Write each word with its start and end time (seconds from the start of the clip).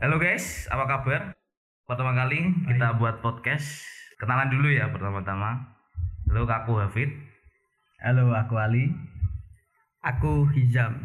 Halo 0.00 0.16
guys, 0.16 0.64
apa 0.72 0.88
kabar? 0.88 1.36
Pertama 1.84 2.16
kali 2.16 2.40
kita 2.64 2.96
buat 2.96 3.20
podcast. 3.20 3.84
Kenalan 4.16 4.48
dulu 4.48 4.72
ya 4.72 4.88
pertama-tama. 4.88 5.76
Halo 6.24 6.48
aku 6.48 6.80
Hafid. 6.80 7.12
Halo, 8.00 8.32
aku 8.32 8.56
Ali. 8.56 8.88
Aku 10.00 10.48
Hizam. 10.56 10.96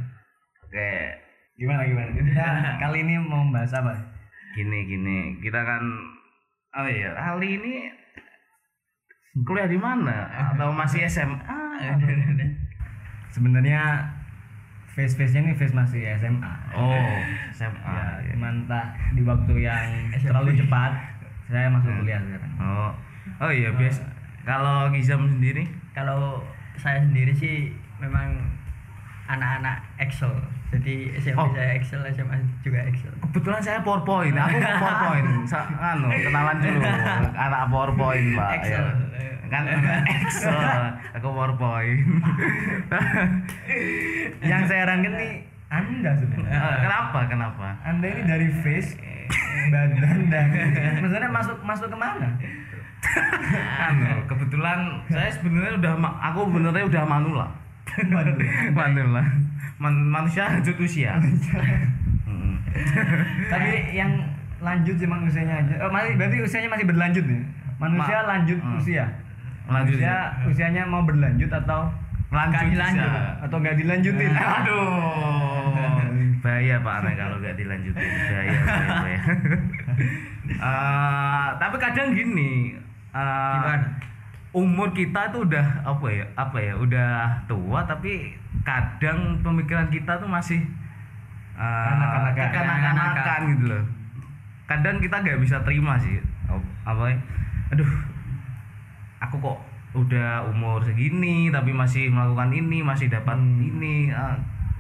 Oke, 0.64 1.12
Gimana 1.60 1.84
gimana? 1.84 2.08
Kita 2.16 2.48
kali 2.88 3.04
ini 3.04 3.20
mau 3.20 3.44
membahas 3.44 3.76
apa? 3.76 4.00
gini 4.56 4.88
gini. 4.88 5.44
Kita 5.44 5.60
kan 5.60 5.84
oh 6.80 6.88
iya, 6.88 7.20
Ali 7.20 7.60
ini 7.60 7.92
kuliah 9.44 9.68
di 9.68 9.76
mana? 9.76 10.32
Atau 10.56 10.72
masih 10.72 11.04
SMA? 11.12 11.44
Sebenarnya 13.28 14.08
face 14.96 15.20
face 15.20 15.36
nya 15.36 15.44
ini 15.44 15.54
face 15.60 15.76
masih 15.76 16.08
SMA. 16.16 16.54
Oh, 16.72 16.96
SMA. 17.58 17.84
Ya, 17.84 18.24
ya. 18.24 18.32
cuman 18.34 18.64
entah 18.64 18.96
di 19.12 19.22
waktu 19.28 19.54
yang 19.60 19.88
terlalu 20.24 20.56
cepat 20.56 20.92
saya 21.52 21.68
masuk 21.70 21.92
kuliah 22.02 22.24
sekarang. 22.24 22.52
Oh. 22.58 22.92
Oh 23.44 23.52
iya, 23.52 23.76
bias. 23.76 24.00
Kalau 24.48 24.88
Gizam 24.96 25.28
sendiri? 25.28 25.68
Kalau 25.92 26.40
saya 26.80 27.04
sendiri 27.04 27.36
sih 27.36 27.76
memang 28.00 28.40
anak-anak 29.26 29.78
Excel. 29.98 30.34
Jadi 30.74 31.14
SMP 31.18 31.40
Oh. 31.40 31.50
saya 31.54 31.70
Excel, 31.78 32.02
SMA 32.12 32.38
juga 32.62 32.80
Excel. 32.86 33.14
Kebetulan 33.22 33.62
saya 33.62 33.80
PowerPoint. 33.82 34.36
Aku 34.36 34.58
PowerPoint. 34.60 35.28
Sa 35.52 35.60
anu, 35.70 36.10
kenalan 36.12 36.58
dulu. 36.62 36.80
Anak 37.34 37.64
PowerPoint, 37.72 38.28
Pak. 38.36 38.50
Excel. 38.62 38.86
Ya. 39.16 39.34
Kan 39.50 39.64
Excel. 40.04 40.82
Aku 41.16 41.28
PowerPoint. 41.32 42.02
Yang 44.50 44.62
saya 44.70 44.80
herankan 44.86 45.14
nih 45.16 45.32
Anda 45.70 46.12
sebenarnya. 46.18 46.60
Eh, 46.62 46.78
kenapa? 46.86 47.20
Kenapa? 47.26 47.68
Anda 47.82 48.06
ini 48.06 48.22
dari 48.30 48.48
face 48.62 48.94
badan 49.74 50.30
dan 50.30 50.48
maksudnya 51.02 51.30
masuk 51.34 51.58
masuk 51.66 51.88
ke 51.90 51.98
mana? 51.98 52.30
anu, 53.90 54.22
kebetulan 54.30 55.02
saya 55.10 55.30
sebenarnya 55.34 55.78
udah 55.82 55.94
aku 56.22 56.42
benernya 56.50 56.86
udah 56.86 57.04
manula. 57.06 57.48
Waduh. 57.96 58.36
manula. 58.72 59.24
Man- 59.78 60.08
manusia 60.08 60.48
lanjut 60.48 60.76
usia. 60.80 61.16
Tapi 63.52 63.72
yang 63.92 64.12
lanjut 64.60 64.96
cuma 64.98 65.20
usianya 65.22 65.56
aja. 65.62 65.76
Oh, 65.84 65.92
masih 65.92 66.16
berarti 66.16 66.38
usianya 66.42 66.68
masih 66.68 66.88
berlanjut 66.88 67.24
nih. 67.24 67.44
Manusia 67.76 68.18
Ma- 68.24 68.28
lanjut 68.36 68.60
hmm. 68.60 68.78
usia. 68.80 69.06
Lanjut 69.66 69.98
Usia 69.98 70.16
usianya 70.46 70.84
mau 70.86 71.02
berlanjut 71.02 71.50
atau 71.50 71.90
lanjut 72.30 72.54
Nggak 72.54 72.72
dilanjut. 72.72 73.10
usia. 73.10 73.24
atau 73.42 73.58
nggak 73.60 73.76
dilanjutin? 73.78 74.32
Aduh, 74.62 74.88
bahaya 76.42 76.76
Pak 76.80 76.94
Ane 77.02 77.12
kalau 77.16 77.36
nggak 77.40 77.56
dilanjutin, 77.56 78.10
bahaya, 78.30 78.60
bahaya, 78.62 78.90
bahaya. 79.02 79.22
Eh, 80.46 81.48
tapi 81.58 81.76
kadang 81.78 82.10
gini, 82.12 82.76
eh, 83.12 83.54
Gimana? 83.56 83.88
Umur 84.56 84.96
kita 84.96 85.30
tuh 85.30 85.44
udah 85.44 85.84
apa 85.84 86.08
ya, 86.08 86.24
apa 86.34 86.58
ya, 86.58 86.74
udah 86.74 87.10
tua 87.44 87.84
tapi 87.84 88.32
kadang 88.64 89.44
pemikiran 89.44 89.92
kita 89.92 90.16
tuh 90.16 90.32
masih 90.32 90.64
eh, 91.56 91.86
Kanak-kanakan. 91.86 92.36
kekanak-kanakan 92.40 93.40
gitu 93.52 93.66
loh. 93.68 93.84
Kadang 94.66 94.98
kita 94.98 95.20
nggak 95.20 95.38
bisa 95.38 95.60
terima 95.62 96.00
sih, 96.00 96.18
apa 96.82 97.04
ya, 97.06 97.18
aduh, 97.70 97.92
aku 99.20 99.36
kok 99.38 99.60
udah 99.94 100.48
umur 100.50 100.82
segini 100.82 101.48
tapi 101.50 101.72
masih 101.72 102.08
melakukan 102.10 102.50
ini, 102.50 102.80
masih 102.80 103.08
dapat 103.08 103.36
Hmm. 103.36 103.60
ini, 103.62 104.10
eh, 104.10 104.36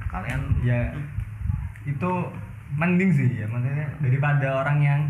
kalian 0.07 0.41
ya 0.63 0.79
itu 1.83 2.11
mending 2.73 3.11
sih 3.11 3.29
ya 3.35 3.45
maksudnya 3.45 3.85
daripada 3.99 4.63
orang 4.63 4.79
yang 4.79 5.01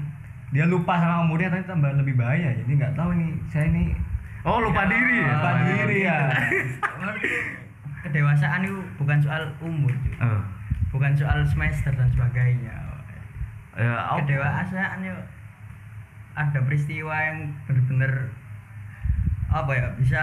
dia 0.52 0.66
lupa 0.66 0.98
sama 0.98 1.24
umurnya 1.24 1.48
tapi 1.48 1.64
tambah 1.64 1.88
lebih 1.96 2.18
bahaya 2.18 2.52
jadi 2.52 2.72
nggak 2.76 2.94
tahu 2.94 3.16
nih 3.16 3.32
saya 3.48 3.70
ini 3.70 3.96
Oh 4.46 4.62
lupa 4.62 4.86
diri 4.86 5.18
ya? 5.20 5.30
lupa 5.32 5.52
diri 5.64 5.98
ya 6.02 6.20
Kedewasaan 8.00 8.62
itu 8.62 8.78
bukan 8.96 9.18
soal 9.18 9.50
umur. 9.60 9.90
Oh, 10.22 10.42
bukan 10.92 11.12
soal 11.12 11.42
semester 11.44 11.90
dan 11.90 12.06
sebagainya. 12.08 12.76
ya, 13.74 13.94
oh, 14.08 14.22
Kedewasaan 14.22 15.02
itu 15.02 15.18
ada 16.32 16.60
peristiwa 16.62 17.16
yang 17.16 17.38
benar-benar 17.66 18.30
apa 19.48 19.72
ya 19.72 19.88
bisa 19.96 20.22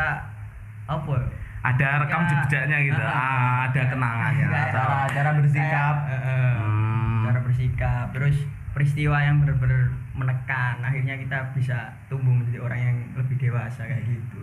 apa 0.84 1.10
ya? 1.10 1.26
ada 1.62 1.86
rekam 2.02 2.20
Ya, 2.20 2.30
jejaknya 2.42 2.78
gitu, 2.84 2.98
ah, 2.98 3.10
ah, 3.10 3.56
ada 3.66 3.82
kenangannya. 3.86 4.46
Cara 4.68 5.06
cara 5.08 5.30
bersikap 5.32 5.94
Kayak, 6.00 6.10
eh, 6.12 6.30
eh, 6.30 6.54
Hmm. 6.58 7.22
cara 7.24 7.38
bersikap 7.40 8.06
terus 8.12 8.36
peristiwa 8.82 9.14
yang 9.14 9.38
benar-benar 9.38 9.94
menekan 10.18 10.82
akhirnya 10.82 11.14
kita 11.14 11.38
bisa 11.54 11.86
tumbuh 12.10 12.34
menjadi 12.34 12.58
orang 12.66 12.80
yang 12.82 12.96
lebih 13.14 13.38
dewasa 13.38 13.86
kayak 13.86 14.02
gitu. 14.10 14.42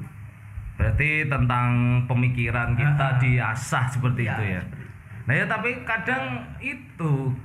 Berarti 0.79 1.27
tentang 1.27 1.69
pemikiran 2.07 2.71
kita 2.71 3.03
ah. 3.03 3.19
diasah 3.19 3.85
seperti 3.91 4.23
Ya, 4.23 4.39
itu 4.39 4.43
ya. 4.47 4.61
seperti. 4.63 4.87
Nah 5.27 5.33
ya 5.35 5.45
tapi 5.51 5.69
kadang 5.83 6.23
itu 6.63 7.35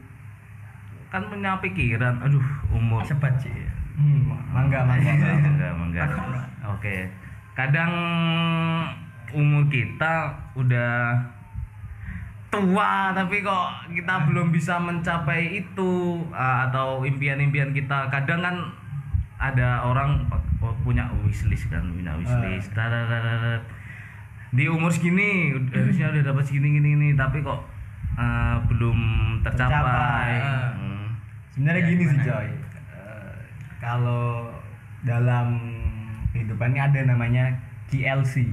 kan 1.10 1.26
punya 1.26 1.58
pikiran, 1.58 2.22
aduh 2.22 2.46
umur. 2.70 3.02
Sebat 3.02 3.42
sih. 3.42 3.50
Hmm, 3.98 4.30
mangga 4.54 4.86
mangga 4.86 5.10
enggak 5.18 5.74
enggak. 5.90 6.08
Oke. 6.78 7.10
Kadang 7.58 7.90
umur 9.34 9.66
kita 9.66 10.30
udah 10.54 11.18
tua 12.54 13.10
tapi 13.10 13.42
kok 13.42 13.66
kita 13.90 14.14
belum 14.30 14.54
bisa 14.54 14.78
mencapai 14.78 15.58
itu 15.58 16.22
ah, 16.30 16.70
atau 16.70 17.02
impian-impian 17.02 17.74
kita. 17.74 18.06
Kadang 18.08 18.40
kan 18.40 18.56
ada 19.38 19.82
orang 19.82 20.24
oh, 20.62 20.72
punya 20.86 21.10
wishlist 21.26 21.68
kan 21.68 21.82
punya 21.90 22.14
wishlist 22.16 22.70
Dadadadadad. 22.72 23.60
di 24.54 24.70
umur 24.70 24.86
segini 24.88 25.50
harusnya 25.74 26.14
udah 26.14 26.22
dapat 26.30 26.46
segini 26.46 26.78
gini 26.78 26.88
gini 26.94 27.08
tapi 27.18 27.42
kok 27.42 27.58
ah, 28.14 28.62
belum 28.70 28.98
tercapai, 29.42 29.74
Tercapai. 29.74 30.30
Hmm. 30.78 31.06
sebenarnya 31.50 31.82
Ya, 31.82 31.88
gini 31.90 32.04
sih 32.06 32.20
coy 32.22 32.46
Eh, 32.94 33.36
kalau 33.82 34.54
dalam 35.02 35.58
kehidupan 36.30 36.70
ini 36.72 36.80
ada 36.80 37.00
namanya 37.04 37.44
KLC 37.90 38.46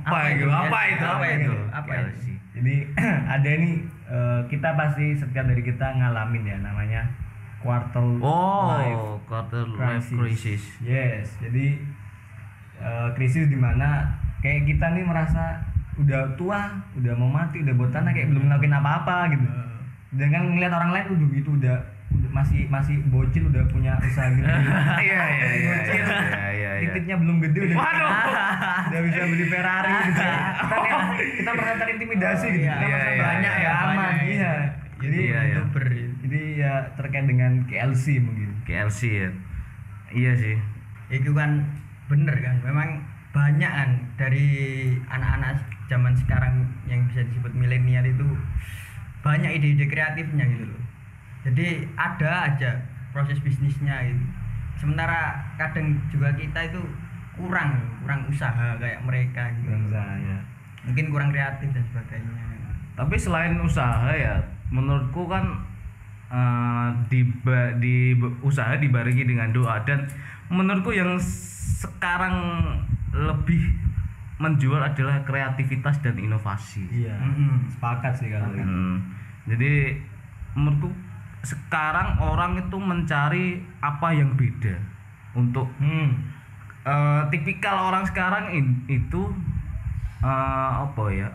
apa, 0.00 0.08
Apa 0.08 0.18
itu? 0.32 0.46
Apa 0.48 0.80
itu? 0.88 1.04
Apa 1.04 1.26
itu? 1.28 1.52
Apa 1.68 1.92
itu? 1.92 2.10
sih? 2.24 2.36
Jadi 2.52 2.74
ada 3.36 3.50
nih 3.50 3.74
eh, 4.08 4.40
kita 4.48 4.68
pasti 4.76 5.16
setiap 5.16 5.44
dari 5.48 5.62
kita 5.64 5.86
ngalamin 5.98 6.44
ya 6.44 6.56
namanya 6.60 7.02
quarter 7.62 8.02
life 8.20 8.98
Oh, 8.98 9.16
quarter 9.24 9.64
life 9.72 10.08
crisis. 10.10 10.62
Yes, 10.82 11.36
jadi 11.40 11.80
eh, 12.82 13.08
krisis 13.16 13.48
di 13.48 13.56
mana 13.56 14.12
kayak 14.42 14.66
kita 14.66 14.92
nih 14.92 15.04
merasa 15.06 15.62
udah 15.96 16.34
tua, 16.40 16.72
udah 16.96 17.12
mau 17.16 17.28
mati, 17.28 17.60
udah 17.60 17.74
buat 17.76 17.92
tanah 17.92 18.10
kayak 18.16 18.32
belum 18.32 18.48
ngelakuin 18.48 18.74
apa-apa 18.74 19.16
gitu. 19.36 19.46
Dengan 20.12 20.52
ngeliat 20.52 20.72
orang 20.72 20.90
lain, 20.92 21.06
udah 21.16 21.28
gitu 21.32 21.50
udah 21.56 21.76
masih 22.32 22.64
masih 22.66 22.96
bocil 23.08 23.48
udah 23.48 23.64
punya 23.68 23.92
usaha 24.00 24.28
gitu. 24.32 24.44
Iya, 25.04 25.22
iya, 25.28 25.48
iya, 25.52 25.68
Bocil. 25.68 26.04
iya, 26.04 26.46
iya, 26.52 26.70
iya. 26.80 26.90
Titiknya 26.90 27.16
belum 27.20 27.36
gede 27.40 27.58
udah. 27.68 27.76
Waduh. 27.76 28.10
udah 28.92 29.00
bisa 29.04 29.20
beli 29.28 29.44
Ferrari 29.46 29.92
gitu. 30.08 30.22
Kita 30.22 30.76
kayak 30.76 31.00
kita 31.36 31.50
merasa 31.52 31.74
terintimidasi 31.78 32.46
gitu. 32.50 32.64
Iya, 32.64 32.74
Kita 32.74 32.84
iya, 32.84 32.96
merasa 32.96 33.10
iya, 33.12 33.22
banyak 33.22 33.52
iya, 33.54 33.62
ya 33.62 33.72
aman. 33.76 34.12
Iya. 34.12 34.24
iya. 34.26 34.52
Jadi 35.02 35.18
Iya, 35.18 35.40
iya. 35.42 35.54
youtuber 35.58 35.84
jadi 36.22 36.40
ya 36.54 36.72
terkait 36.94 37.26
dengan 37.26 37.52
KLC 37.66 38.04
mungkin. 38.22 38.48
KLC 38.62 39.00
ya. 39.10 39.30
Iya 40.12 40.32
sih. 40.36 40.56
itu 41.10 41.28
kan 41.36 41.60
bener 42.08 42.32
kan 42.40 42.56
memang 42.64 42.96
banyak 43.32 43.68
kan 43.68 43.90
dari 44.16 44.48
anak-anak 45.08 45.60
zaman 45.84 46.16
sekarang 46.16 46.64
yang 46.88 47.04
bisa 47.04 47.20
disebut 47.20 47.52
milenial 47.52 48.00
itu 48.00 48.24
banyak 49.20 49.60
ide-ide 49.60 49.92
kreatifnya 49.92 50.48
gitu 50.48 50.64
loh 50.64 50.81
jadi 51.42 51.86
ada 51.98 52.30
aja 52.50 52.70
proses 53.10 53.38
bisnisnya 53.42 54.02
gitu 54.06 54.24
sementara 54.78 55.38
kadang 55.60 55.94
juga 56.10 56.32
kita 56.34 56.70
itu 56.72 56.80
kurang 57.36 57.78
kurang 58.02 58.28
usaha 58.28 58.76
kayak 58.76 59.00
mereka 59.04 59.48
gitu 59.56 59.70
Kurang 59.70 59.88
usaha, 59.88 60.12
ya. 60.20 60.38
mungkin 60.84 61.04
kurang 61.10 61.30
kreatif 61.30 61.68
dan 61.72 61.84
sebagainya 61.88 62.44
Tapi 62.92 63.16
selain 63.16 63.56
usaha 63.56 64.12
ya, 64.12 64.36
menurutku 64.68 65.24
kan 65.24 65.64
eh, 66.28 66.88
di 67.08 67.24
di 67.80 68.12
usaha 68.44 68.76
dibarengi 68.76 69.24
dengan 69.24 69.48
doa 69.48 69.80
dan 69.88 70.04
menurutku 70.52 70.92
yang 70.92 71.16
sekarang 71.80 72.36
lebih 73.16 73.72
menjual 74.36 74.76
adalah 74.76 75.24
kreativitas 75.24 76.04
dan 76.04 76.20
inovasi. 76.20 76.84
Iya. 76.92 77.16
Mm-mm. 77.16 77.72
Sepakat 77.72 78.12
sih 78.20 78.28
kalau 78.28 78.52
itu. 78.52 78.60
Hmm. 78.60 78.96
Jadi 79.48 79.96
menurutku 80.52 80.92
sekarang 81.42 82.18
orang 82.18 82.56
itu 82.56 82.76
mencari 82.76 83.46
apa 83.78 84.08
yang 84.10 84.32
beda 84.32 84.78
untuk 85.32 85.66
Hmm. 85.76 86.14
eh, 86.82 87.22
tipikal 87.28 87.88
orang 87.88 88.04
sekarang 88.04 88.50
in- 88.50 88.82
itu 88.86 89.26
eh, 90.18 90.70
apa 90.78 91.04
ya 91.08 91.28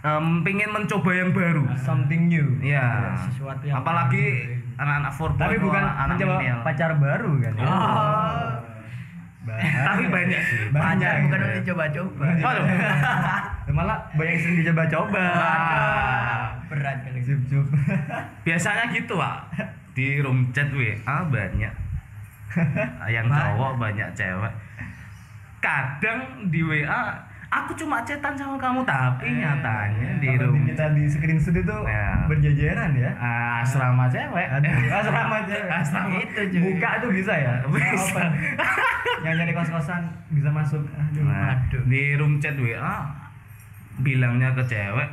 em, 0.00 0.42
pengen 0.42 0.70
mencoba 0.70 1.10
yang 1.12 1.30
baru 1.30 1.62
Something 1.76 2.26
new. 2.26 2.58
ya 2.60 3.14
sesuatu 3.20 3.62
yang 3.62 3.78
apalagi 3.78 4.46
anak-anak 4.74 5.12
4.0 5.12 5.38
Tapi 5.40 5.56
bukan 5.58 5.84
anak 5.84 6.06
mencoba 6.12 6.34
milenial. 6.36 6.58
pacar 6.62 6.90
baru 6.96 7.30
kan 7.36 7.52
ya. 7.54 7.64
Oh. 7.64 8.50
Banyak. 9.42 9.74
tapi 9.82 10.04
banyak 10.06 10.38
sih 10.40 10.58
Banyak, 10.70 11.02
Pacar 11.02 11.14
bukan 11.20 11.34
ya. 11.36 11.46
untuk 11.48 11.64
coba-coba. 11.68 12.24
Waduh. 12.40 12.66
Malah 13.72 13.98
banyak 14.12 14.30
yang 14.30 14.40
sering 14.40 14.56
dicoba-coba. 14.60 15.24
Berat 16.72 16.96
kali. 17.02 17.20
Cup-cup. 17.20 17.66
biasanya 18.46 18.84
gitu 18.90 19.14
pak 19.14 19.38
di 19.92 20.18
room 20.18 20.48
chat 20.50 20.72
WA 20.72 20.96
banyak 21.24 21.74
yang 23.08 23.26
Banyak. 23.26 23.36
cowok 23.52 23.72
banyak 23.76 24.08
cewek 24.12 24.52
kadang 25.58 26.20
di 26.48 26.60
WA 26.60 27.02
aku 27.48 27.72
cuma 27.74 28.00
chatan 28.02 28.32
sama 28.32 28.56
kamu 28.56 28.80
tapi 28.82 29.28
Eh, 29.28 29.36
nyatanya 29.38 30.08
di 30.18 30.28
room 30.34 30.64
kita 30.64 30.90
di 30.90 31.04
screenshot 31.04 31.52
itu 31.52 31.76
Ya. 31.84 32.24
berjejeran 32.24 32.90
ya. 32.92 33.12
Ah, 33.14 33.60
asrama 33.60 34.08
cewek 34.08 34.48
Aduh, 34.50 34.72
asrama 34.98 35.38
cewek. 35.44 35.68
Asrama. 35.70 36.16
Itu 36.18 36.40
cuy. 36.48 36.60
Buka 36.66 36.90
tuh 36.98 37.10
bisa 37.12 37.32
ya? 37.34 37.54
Bisa. 37.62 38.24
Yang 39.20 39.34
nyari 39.38 39.52
kos-kosan 39.52 40.02
bisa 40.30 40.48
masuk. 40.48 40.80
Aduh. 40.90 41.22
Nah, 41.22 41.52
Aduh. 41.54 41.84
di 41.86 42.16
room 42.16 42.36
chat 42.36 42.56
WA 42.56 43.04
bilangnya 43.98 44.50
ke 44.52 44.64
cewek 44.66 45.08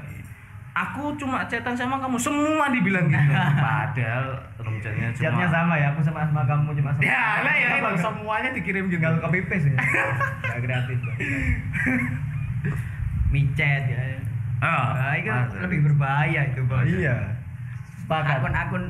aku 0.79 1.11
cuma 1.15 1.43
chatan 1.43 1.73
sama 1.73 1.97
kamu 1.97 2.15
semua 2.15 2.69
dibilang 2.69 3.05
gitu 3.05 3.31
padahal 3.59 4.25
room 4.57 4.75
chatnya 4.77 5.07
cuma 5.09 5.23
Chatnya 5.25 5.47
sama 5.49 5.73
ya, 5.75 5.87
aku 5.89 5.99
sama 6.01 6.23
sama 6.23 6.41
kamu 6.43 6.71
cuma 6.73 6.89
sama. 6.89 7.03
ya 7.03 7.25
lah 7.41 7.51
ya 7.53 7.67
itu 7.75 7.95
semuanya 7.97 8.49
dikirim 8.51 8.83
gitu 8.85 8.95
Tinggal 8.95 9.19
copy 9.19 9.39
paste 9.43 9.69
ya. 9.69 9.79
Kreatif. 10.63 10.97
Micet 13.29 13.83
ya. 13.85 13.99
Ah, 14.59 14.91
Nah, 14.91 15.13
itu 15.15 15.29
masa. 15.29 15.55
lebih 15.63 15.79
berbahaya 15.85 16.41
itu, 16.45 16.61
Bos. 16.65 16.83
Iya. 16.83 17.15
Sepakat. 17.97 18.41
Akun-akun 18.41 18.83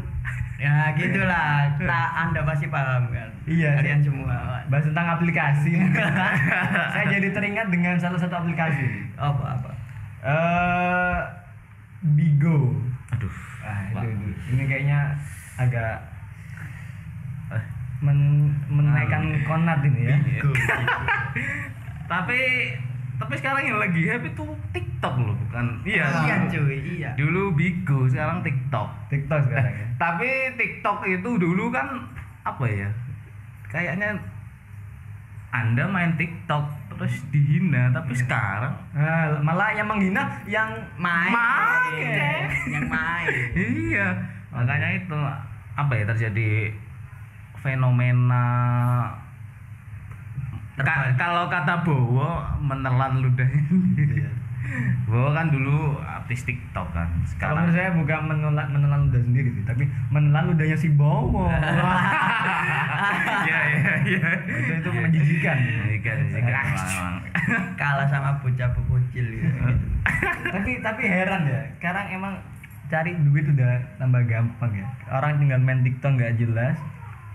ya 0.58 0.92
gitulah. 0.94 1.70
Tak 1.78 2.08
Anda 2.20 2.42
pasti 2.44 2.66
paham 2.68 3.10
kan. 3.10 3.30
Iya, 3.46 3.78
Kalian 3.78 4.00
saya- 4.00 4.06
semua. 4.06 4.38
Bahas 4.66 4.84
tentang 4.84 5.08
aplikasi. 5.12 5.74
Saya 6.90 7.06
jadi 7.08 7.30
teringat 7.30 7.68
dengan 7.68 7.96
salah 7.96 8.18
satu 8.18 8.36
aplikasi. 8.40 8.86
Apa 9.14 9.44
apa? 9.56 9.70
Eh 10.20 11.18
Bigo. 12.02 12.80
aduh 13.10 13.36
Ah, 13.60 13.92
Pak. 13.92 14.02
itu, 14.02 14.16
itu. 14.24 14.30
Ini 14.50 14.64
kayaknya 14.66 15.00
agak 15.56 16.00
Eh, 17.50 17.64
men 18.00 18.20
menaikkan 18.68 19.26
Ah. 19.26 19.42
konat 19.44 19.80
ini 19.84 20.06
ya. 20.06 20.18
Go, 20.40 20.54
gitu. 20.54 20.70
tapi 22.12 22.40
tapi 23.16 23.34
sekarang 23.36 23.64
yang 23.64 23.78
lagi 23.78 24.02
hype 24.02 24.22
itu 24.24 24.44
TikTok 24.70 25.16
loh 25.20 25.36
bukan 25.36 25.66
iya 25.84 26.08
Iya, 26.24 26.36
cuy, 26.48 26.78
iya. 26.96 27.12
dulu 27.14 27.52
Bigo 27.52 28.06
sekarang 28.06 28.40
TikTok 28.40 28.88
TikTok 29.10 29.40
sekarang 29.44 29.68
ya. 29.68 29.86
tapi 29.98 30.30
TikTok 30.56 31.04
itu 31.04 31.30
dulu 31.36 31.68
kan 31.68 32.06
apa 32.44 32.66
ya 32.66 32.90
kayaknya 33.68 34.16
anda 35.50 35.84
main 35.86 36.16
TikTok 36.16 36.64
terus 37.00 37.16
dihina 37.32 37.96
tapi 37.96 38.12
sekarang? 38.12 38.76
Nah, 38.92 39.40
malah 39.40 39.72
yang 39.72 39.88
menghina 39.88 40.44
yang 40.44 40.68
Main. 41.00 41.32
Main. 41.32 41.96
Iya, 41.96 42.32
Yang 42.68 42.86
main. 42.92 43.28
iya. 43.80 44.08
Makanya 44.52 44.90
itu 45.00 45.20
apa 45.80 45.92
ya 45.96 46.04
terjadi 46.12 46.76
fenomena 47.64 48.48
kalau 51.20 51.52
kata 51.52 51.84
Bowo 51.84 52.40
menelan 52.64 53.20
ludahnya 53.20 54.32
Iya. 54.70 54.90
Bowo 55.10 55.34
kan 55.34 55.50
dulu 55.50 55.98
artis 55.98 56.46
TikTok 56.46 56.94
kan 56.94 57.10
Kalau 57.10 57.26
sekarang 57.26 57.56
menurut 57.66 57.74
saya 57.74 57.90
bukan 57.98 58.20
menelan 58.30 58.68
menelan 58.70 59.00
ludah 59.10 59.22
sendiri 59.26 59.50
sih, 59.58 59.64
tapi 59.66 59.84
menelan 60.14 60.54
ludahnya 60.54 60.78
si 60.78 60.90
Bowo. 60.94 61.50
iya 63.50 63.60
iya 63.74 63.92
iya 64.06 64.30
itu 64.46 64.72
itu 64.78 64.90
menjijikan. 64.94 65.58
Iya, 65.58 65.84
iya, 65.98 66.14
iya, 66.30 66.62
memang. 66.62 67.14
Kalah 67.74 68.08
sama 68.08 68.38
bocah 68.46 68.70
bocil 68.86 69.26
gitu. 69.26 69.50
tapi 70.54 70.72
tapi 70.86 71.04
heran 71.10 71.50
ya, 71.50 71.62
sekarang 71.82 72.06
emang 72.14 72.34
cari 72.90 73.14
duit 73.26 73.46
udah 73.50 73.74
tambah 73.98 74.22
gampang 74.30 74.72
ya. 74.74 74.86
Orang 75.10 75.42
tinggal 75.42 75.62
main 75.62 75.82
TikTok 75.82 76.18
nggak 76.18 76.38
jelas, 76.42 76.78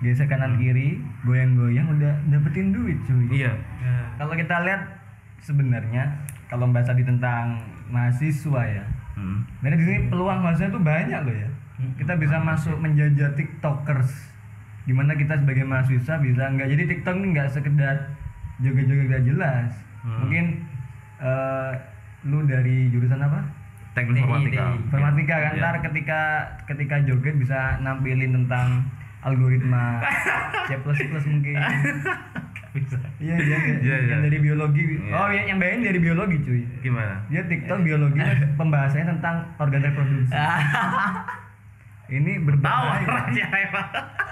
geser 0.03 0.27
kanan 0.27 0.59
kiri, 0.59 1.03
goyang-goyang 1.27 1.91
udah 1.99 2.15
dapetin 2.31 2.75
duit 2.75 2.99
cuy. 3.07 3.43
iya 3.43 3.55
Kalau 4.19 4.35
kita 4.35 4.63
lihat 4.67 4.83
sebenarnya 5.43 6.05
kalau 6.51 6.71
bahas 6.71 6.89
tadi 6.89 7.03
tentang 7.03 7.61
mahasiswa 7.89 8.63
ya, 8.67 8.85
Hmm. 9.15 9.47
Jadi 9.63 9.75
di 9.79 9.85
sini 9.87 9.99
peluang 10.11 10.43
mahasiswa 10.43 10.75
tuh 10.75 10.83
banyak 10.83 11.21
loh 11.23 11.37
ya. 11.39 11.51
Kita 11.99 12.19
bisa 12.19 12.43
masuk 12.43 12.77
menjajah 12.79 13.35
tiktokers. 13.39 14.11
Gimana 14.85 15.15
kita 15.15 15.39
sebagai 15.39 15.65
mahasiswa 15.65 16.19
bisa 16.19 16.43
nggak 16.51 16.69
jadi 16.71 16.83
tiktok 16.91 17.15
ini 17.23 17.27
nggak 17.35 17.51
sekedar 17.51 17.97
joget-joget 18.59 19.07
gak 19.11 19.25
jelas. 19.27 19.71
Hmm. 20.03 20.27
Mungkin 20.27 20.45
eh, 21.23 21.73
lu 22.27 22.43
dari 22.47 22.91
jurusan 22.91 23.23
apa? 23.23 23.65
teknik 23.95 24.19
TI. 24.19 24.23
informatika 24.27 24.65
Informatika 24.91 25.35
kan. 25.39 25.53
Iya. 25.55 25.63
Ntar 25.63 25.77
ketika 25.87 26.21
ketika 26.67 26.97
joget 27.07 27.35
bisa 27.39 27.79
nampilin 27.79 28.35
tentang 28.35 28.91
algoritma 29.23 30.03
C++ 30.67 30.75
mungkin. 31.31 31.57
Bisa 32.75 32.99
Iya, 33.23 33.37
iya, 33.39 33.39
iya. 33.39 33.77
Iya, 33.79 33.97
iya. 34.03 34.11
Yang 34.11 34.23
dari 34.27 34.39
biologi. 34.43 34.83
Iya. 34.83 35.15
Oh, 35.15 35.29
iya, 35.31 35.43
yang 35.47 35.59
bayarin 35.63 35.83
dari 35.87 36.01
biologi, 36.03 36.37
cuy. 36.43 36.63
gimana 36.83 37.23
Dia 37.31 37.43
TikTok 37.47 37.79
biologi 37.87 38.19
pembahasannya 38.59 39.07
tentang 39.15 39.37
organ 39.63 39.83
reproduksi. 39.87 40.35
Ini 42.19 42.33
berbahaya. 42.45 43.25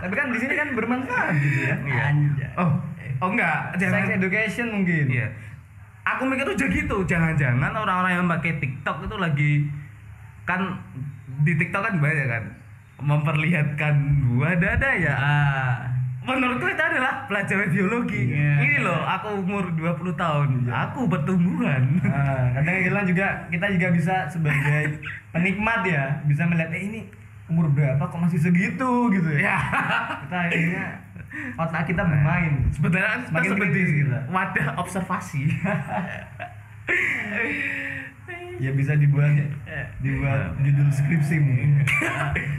Tapi 0.02 0.12
kan 0.12 0.26
di 0.28 0.38
sini 0.42 0.54
kan 0.58 0.68
bermanfaat 0.76 1.34
gitu 1.38 1.60
ya. 1.64 1.76
Iya. 1.86 2.02
Anjay. 2.10 2.50
oh 2.58 2.70
oh 3.22 3.28
enggak 3.30 3.78
Sex 3.78 3.80
jangan 3.86 4.10
education 4.18 4.66
mungkin. 4.74 5.06
Iya. 5.08 5.28
Aku 6.02 6.26
mikir 6.26 6.42
tuh 6.50 6.66
gitu, 6.66 6.96
jangan-jangan 7.06 7.70
orang-orang 7.78 8.18
yang 8.18 8.26
pakai 8.26 8.58
TikTok 8.58 9.06
itu 9.06 9.16
lagi 9.22 9.52
kan 10.42 10.82
di 11.46 11.54
TikTok 11.54 11.78
kan 11.86 11.94
banyak 12.02 12.26
kan 12.26 12.44
memperlihatkan 12.98 13.94
buah 14.26 14.58
dada 14.58 14.90
ya. 14.98 15.14
Ah. 15.14 15.91
Menurutku 16.32 16.66
itu 16.66 16.82
adalah 16.82 17.28
pelajaran 17.28 17.68
biologi. 17.68 18.22
Iya. 18.32 18.54
Ini 18.64 18.78
loh, 18.80 19.00
aku 19.04 19.28
umur 19.44 19.64
20 19.74 20.16
tahun, 20.16 20.48
aku 20.68 21.00
bertumbuhan. 21.06 22.00
Nah, 22.00 22.56
kadang 22.56 22.74
kadang 22.88 23.06
juga 23.08 23.26
kita 23.48 23.66
juga 23.76 23.88
bisa 23.92 24.14
sebagai 24.28 25.00
penikmat 25.32 25.80
ya 25.84 26.20
bisa 26.24 26.44
melihat 26.44 26.70
eh 26.72 26.82
ini 26.84 27.00
umur 27.48 27.68
berapa 27.68 28.00
kok 28.00 28.16
masih 28.16 28.40
segitu 28.40 28.90
gitu 29.12 29.28
ya. 29.36 29.52
ya. 29.52 29.58
Kita 30.24 30.36
akhirnya 30.48 30.86
otak 31.56 31.82
kita 31.84 32.02
bermain. 32.04 32.52
Sebenarnya 32.72 33.08
kita 33.20 33.28
Semakin 33.28 33.50
seperti 33.52 33.78
kita. 34.04 34.18
wadah 34.32 34.66
observasi. 34.80 35.42
Ya 38.60 38.70
bisa 38.70 38.94
dibuat 38.94 39.32
dibuat 40.00 40.54
judul 40.62 40.88
skripsi 40.92 41.36
mungkin. 41.40 41.82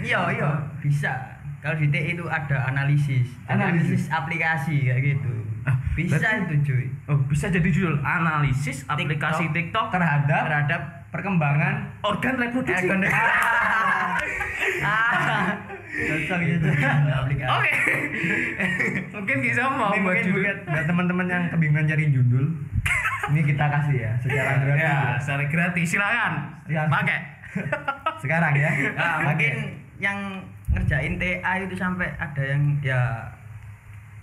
Iya, 0.04 0.20
iya, 0.36 0.50
bisa. 0.84 1.33
Kalau 1.64 1.80
di 1.80 1.88
TI 1.88 2.14
itu 2.14 2.28
ada 2.28 2.68
analisis, 2.68 3.24
Analisis. 3.46 4.04
analisis 4.04 4.04
aplikasi 4.12 4.76
kayak 4.84 5.00
gitu. 5.02 5.34
Bisa 5.96 6.20
berarti- 6.20 6.44
itu, 6.44 6.56
cuy. 6.66 6.86
Oh, 7.08 7.18
bisa 7.24 7.48
jadi 7.48 7.64
judul 7.66 8.04
analisis 8.04 8.84
aplikasi 8.84 9.48
TikTok, 9.48 9.88
terhadap 9.90 10.44
Terhadap 10.44 10.82
perkembangan 11.10 11.88
organ 12.02 12.36
reproduksi. 12.36 12.84
Ergon- 12.84 13.08
Ah. 14.84 15.56
cocok 15.88 16.40
gitu. 16.42 16.68
aplikasi. 16.68 17.48
Oke. 17.48 17.72
Mungkin 19.16 19.38
bisa 19.40 19.62
mau 19.70 19.94
buat 19.94 20.20
judul. 20.20 20.44
buat, 20.44 20.84
teman-teman 20.84 21.26
yang 21.26 21.44
kebingungan 21.48 21.86
cari 21.86 22.12
judul, 22.12 22.46
ini 23.32 23.42
kita 23.46 23.66
kasih 23.70 23.96
ya 23.98 24.12
secara 24.20 24.60
gratis. 24.60 24.76
Ya, 24.76 24.92
ya. 24.92 25.16
secara 25.16 25.44
gratis 25.48 25.86
silakan. 25.88 26.34
Silakan. 26.68 26.90
Pakai. 26.92 27.20
Sekarang 28.24 28.54
ya. 28.54 28.70
Nah, 28.92 29.16
mungkin 29.24 29.54
yang 29.98 30.18
ngerjain 30.70 31.16
TA 31.16 31.52
itu 31.60 31.74
sampai 31.74 32.08
ada 32.14 32.44
yang 32.44 32.64
ya 32.80 33.02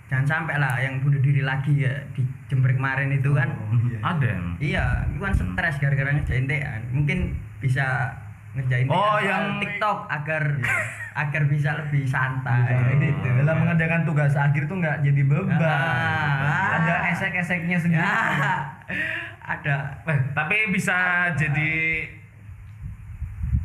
jangan 0.07 0.27
sampai 0.27 0.55
lah 0.55 0.75
yang 0.75 0.99
bunuh 0.99 1.17
diri 1.17 1.39
lagi 1.39 1.71
ya 1.79 1.93
di 2.11 2.19
Jember 2.45 2.71
kemarin 2.71 3.09
itu 3.09 3.31
kan. 3.31 3.47
Oh, 3.47 3.79
iya. 3.81 3.99
Ada. 4.01 4.31
Iya, 4.59 4.85
itu 5.07 5.19
kan 5.19 5.31
stres 5.31 5.75
gara-gara 5.77 6.11
ngerjain 6.11 6.45
TA. 6.45 6.83
Mungkin 6.91 7.31
bisa 7.57 8.11
ngerjain 8.51 8.91
Oh, 8.91 9.15
yang- 9.17 9.55
TikTok 9.57 10.11
agar 10.11 10.43
agar 11.23 11.43
bisa 11.45 11.75
lebih 11.77 12.03
santai. 12.03 12.71
Ini 12.91 13.07
gitu. 13.15 13.27
dalam 13.39 13.63
mengerjakan 13.63 14.03
tugas 14.03 14.31
akhir 14.33 14.67
tuh 14.67 14.79
nggak 14.79 14.99
jadi 15.01 15.21
beban. 15.23 15.59
Ah. 15.59 16.75
Ada 16.77 16.95
esek-eseknya 17.11 17.77
sendiri. 17.77 18.03
Ya, 18.03 18.67
ada 19.53 19.75
Eh, 20.03 20.19
tapi 20.33 20.55
bisa 20.69 20.95
jadi 21.33 21.71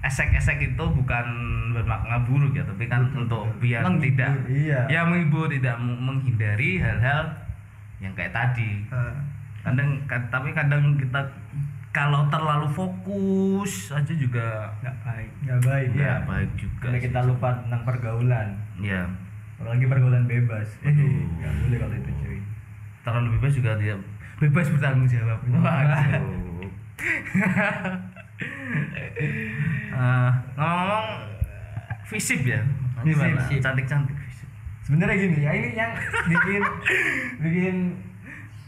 esek-esek 0.00 0.59
itu 0.67 0.85
bukan 0.87 1.26
bermakna 1.71 2.21
buruk 2.23 2.53
ya, 2.53 2.62
tapi 2.62 2.85
kan 2.85 3.09
untuk 3.11 3.49
biar 3.57 3.83
Menghibur, 3.83 4.05
tidak 4.07 4.33
iya. 4.47 4.81
ya 4.87 5.00
menghibur 5.03 5.47
tidak 5.47 5.76
menghindari 5.79 6.76
hal-hal 6.76 7.33
yang 7.99 8.12
kayak 8.12 8.31
tadi. 8.31 8.85
eh, 8.87 9.15
Kadang 9.61 9.99
ka- 10.05 10.29
tapi 10.29 10.50
kadang 10.50 10.95
kita 10.95 11.19
kalau 11.91 12.29
terlalu 12.29 12.69
fokus 12.69 13.91
aja 13.91 14.12
juga 14.12 14.71
nggak 14.79 14.97
baik. 15.03 15.31
Nggak 15.43 15.61
baik 15.61 15.88
nggak 15.91 16.05
ya 16.07 16.25
baik 16.25 16.50
juga 16.55 16.87
Karena 16.87 16.99
kita 17.00 17.21
lupa 17.25 17.49
tentang 17.57 17.83
pergaulan. 17.83 18.49
Ya 18.79 19.09
apalagi 19.57 19.85
pergaulan 19.85 20.25
bebas. 20.25 20.69
Nggak 20.79 21.53
boleh 21.59 21.79
kalau 21.79 21.95
itu 21.95 22.11
cuy. 22.15 22.38
Terlalu 23.03 23.29
bebas 23.41 23.53
juga 23.53 23.71
tidak 23.75 23.99
bebas 24.37 24.67
bertanggung 24.69 25.09
jawab. 25.09 25.38
Waduh 25.43 26.69
Eh, 29.97 30.31
ngomong-ngomong 30.61 31.07
visip 32.07 32.45
ya 32.45 32.61
gimana 33.00 33.41
cantik-cantik 33.49 34.12
visip 34.12 34.49
sebenarnya 34.85 35.17
gini 35.17 35.38
ya 35.41 35.50
ini 35.57 35.69
yang 35.73 35.93
bikin 36.29 36.62
bikin 37.41 37.76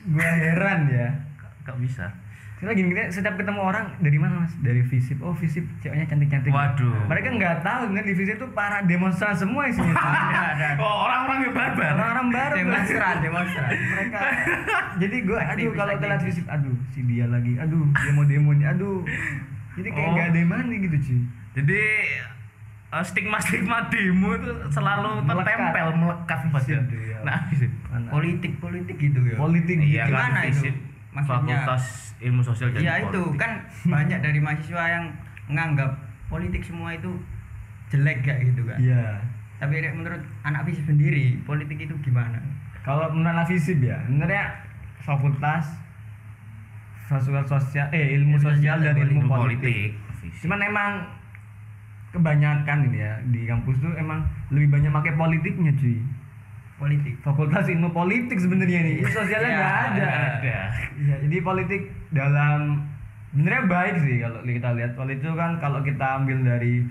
gua 0.08 0.24
heran 0.24 0.88
ya 0.88 1.08
gak 1.62 1.76
bisa 1.78 2.08
Karena 2.58 2.74
gini, 2.74 2.90
kita 2.90 3.14
setiap 3.14 3.38
ketemu 3.38 3.62
orang 3.62 3.94
dari 4.02 4.18
mana 4.18 4.42
mas? 4.42 4.50
Dari 4.58 4.82
visip. 4.82 5.22
Oh 5.22 5.30
visip, 5.30 5.62
ceweknya 5.78 6.10
cantik-cantik. 6.10 6.50
Waduh. 6.50 7.06
Mereka 7.06 7.38
nggak 7.38 7.62
tahu 7.62 7.94
kan 7.94 8.02
di 8.02 8.14
visip 8.18 8.34
tuh 8.34 8.50
para 8.50 8.82
demonstran 8.82 9.30
semua 9.30 9.70
isinya. 9.70 9.94
oh 10.82 11.06
orang-orang 11.06 11.38
yang 11.46 11.54
barbar 11.54 11.94
Orang-orang 11.94 12.28
baru. 12.34 12.54
demonstran 12.58 13.14
demonstran 13.22 13.70
Mereka. 13.70 14.18
Jadi 15.06 15.16
gue, 15.22 15.38
aduh 15.38 15.70
kalau 15.70 15.94
telat 16.02 16.18
visip, 16.26 16.46
aduh 16.50 16.74
si 16.90 17.06
dia 17.06 17.30
lagi, 17.30 17.54
aduh 17.62 17.94
dia 17.94 18.10
mau 18.10 18.26
demo 18.26 18.50
nih, 18.50 18.66
aduh. 18.74 19.06
Jadi 19.78 19.88
kayak 19.88 20.04
Oh. 20.04 20.12
nggak 20.12 20.28
ada 20.28 20.40
mana 20.44 20.74
gitu 20.76 20.96
cuy. 20.98 21.20
jadi 21.54 21.80
stigma 23.00 23.38
stigma 23.38 23.78
demo 23.86 24.30
itu 24.32 24.48
selalu 24.68 25.20
Melekat. 25.20 25.44
tertempel 25.50 25.86
melekat 25.94 26.40
pada 26.48 26.76
tuh, 26.82 27.00
ya. 27.00 27.18
nah 27.20 27.38
visip 27.46 27.68
Mana? 27.86 28.08
politik 28.08 28.52
politik 28.58 28.96
gitu 28.96 29.20
ya 29.22 29.36
Politik 29.36 29.76
iya 29.78 30.04
gitu. 30.04 30.14
kan 30.14 30.28
Gimana 30.28 30.40
itu? 30.40 30.50
visip 30.50 30.74
Maksudnya- 31.10 31.26
fakultas 31.60 31.84
ilmu 32.18 32.40
sosial 32.42 32.68
dan 32.70 32.80
Iya 32.80 32.94
itu 33.04 33.22
kan 33.34 33.50
banyak 33.86 34.18
dari 34.18 34.38
mahasiswa 34.38 34.84
yang 34.88 35.04
menganggap 35.46 35.90
politik 36.26 36.62
semua 36.62 36.90
itu 36.90 37.10
jelek 37.88 38.20
kayak 38.20 38.40
gitu 38.46 38.62
kan. 38.64 38.78
Iya. 38.78 39.20
Tapi 39.58 39.74
menurut 39.90 40.22
anak 40.42 40.62
fisip 40.64 40.84
sendiri 40.84 41.40
politik 41.42 41.78
itu 41.80 41.94
gimana? 42.00 42.38
Kalau 42.80 43.10
menurut 43.10 43.34
anak 43.34 43.48
visip 43.48 43.80
ya, 43.80 43.98
sebenarnya 44.04 44.44
fakultas 45.00 45.64
fakultas 47.08 47.48
sosial, 47.48 47.88
eh 47.90 48.14
ilmu 48.14 48.36
sosial 48.36 48.76
sosial 48.76 48.78
dan 48.84 48.94
ilmu 48.98 49.24
ilmu 49.24 49.32
politik. 49.32 49.96
politik. 49.96 50.38
Cuman 50.38 50.60
emang 50.60 50.90
kebanyakan 52.08 52.78
ini 52.86 52.98
ya 52.98 53.12
di 53.26 53.40
kampus 53.44 53.76
tuh 53.78 53.92
emang 53.94 54.24
lebih 54.48 54.68
banyak 54.70 54.90
pakai 54.90 55.12
politiknya 55.14 55.72
cuy. 55.74 55.98
Politik. 56.78 57.14
Fakultas 57.20 57.66
ilmu 57.66 57.90
politik 57.90 58.38
sebenarnya 58.38 58.80
nih, 58.80 59.02
ilmu 59.02 59.10
sosialnya 59.10 59.50
Iya, 59.50 59.58
nggak 59.58 59.72
ada. 59.74 59.90
nggak 59.90 60.14
ada. 60.14 60.58
Iya, 60.94 61.14
jadi 61.24 61.36
politik 61.42 61.82
dalam 62.08 62.60
sebenarnya 63.28 63.62
baik 63.66 63.94
sih 63.98 64.16
kalau 64.18 64.38
kita 64.42 64.68
lihat 64.72 64.92
politik 64.94 65.20
itu 65.20 65.34
kan 65.34 65.50
kalau 65.58 65.80
kita 65.80 66.06
ambil 66.16 66.38
dari 66.40 66.86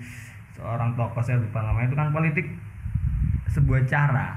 seorang 0.52 0.92
tokoh 0.92 1.18
saya 1.18 1.38
lupa 1.38 1.62
namanya 1.62 1.86
itu 1.88 1.96
kan 1.96 2.08
politik 2.10 2.46
sebuah 3.48 3.82
cara 3.84 4.28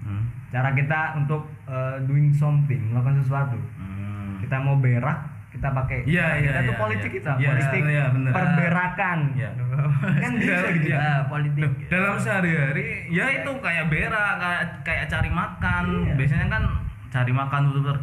Hmm. 0.00 0.24
cara 0.48 0.72
kita 0.72 1.12
untuk 1.14 1.44
uh, 1.66 2.00
doing 2.02 2.32
something 2.32 2.80
melakukan 2.88 3.20
sesuatu 3.20 3.60
Hmm. 3.76 3.89
Kita 4.38 4.56
mau 4.58 4.76
berak 4.76 5.18
kita 5.50 5.66
pakai 5.68 6.06
cara 6.06 6.08
iya, 6.08 6.26
kita 6.38 6.58
tuh 6.60 6.70
iya, 6.70 6.78
politik 6.78 7.10
iya. 7.10 7.16
kita 7.16 7.30
Iya, 7.34 7.48
politik 7.50 7.82
iya, 7.84 8.04
bener. 8.08 8.30
perberakan 8.30 9.18
Iya. 9.34 9.50
kan 10.22 10.32
bisa 10.36 10.66
gitu. 10.70 10.88
Ya, 10.88 11.26
politik. 11.26 11.58
Loh, 11.58 11.72
dalam 11.88 12.14
sehari-hari 12.16 12.84
ya 13.10 13.24
itu 13.32 13.50
kayak 13.58 13.86
berak 13.88 14.34
kayak 14.38 14.62
kayak 14.82 15.04
cari 15.06 15.26
makan 15.28 15.84
Iya. 16.06 16.12
biasanya 16.14 16.46
kan 16.48 16.62
cari 17.10 17.32
makan 17.32 17.62
tutur 17.68 17.96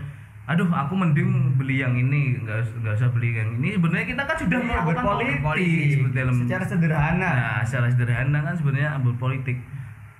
aduh 0.43 0.63
aku 0.65 0.93
mending 0.95 1.27
beli 1.55 1.75
yang 1.77 1.91
ini 1.91 2.39
nggak 2.39 2.63
nggak 2.79 2.93
usah 2.95 3.11
beli 3.11 3.35
yang 3.35 3.51
ini 3.57 3.75
sebenarnya 3.75 4.07
kita 4.07 4.23
kan 4.23 4.37
sudah 4.37 4.59
melakukan 4.61 4.95
berpolitik. 4.97 5.39
politik 5.43 5.99
dalam 6.13 6.33
secara 6.39 6.63
sederhana 6.63 7.29
nah 7.29 7.59
secara 7.63 7.87
sederhana 7.91 8.39
kan 8.41 8.55
sebenarnya 8.55 8.95
berpolitik 8.97 9.59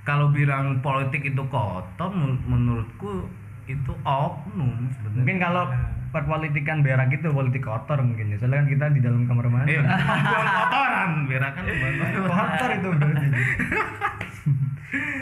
kalau 0.03 0.27
bilang 0.29 0.79
politik 0.79 1.23
itu 1.23 1.43
kotor 1.47 2.11
men- 2.11 2.43
menurutku 2.43 3.23
itu 3.67 3.91
oknum 4.01 4.91
sebenarnya 4.93 5.15
mungkin 5.17 5.37
kalau 5.37 5.63
perpolitikan 6.07 6.79
berak 6.79 7.09
itu 7.09 7.27
politik 7.29 7.61
kotor 7.61 7.99
mungkin 7.99 8.31
ya 8.31 8.37
soalnya 8.37 8.63
kan 8.63 8.67
kita 8.67 8.85
di 8.91 8.99
dalam 8.99 9.25
kamar 9.25 9.47
mandi 9.47 9.75
Iya, 9.75 9.83
kotoran 9.83 11.09
berak 11.25 11.51
kan 11.53 11.63
kotoran. 11.63 12.25
kotor 12.25 12.69
itu 12.71 12.89
berarti 12.95 13.27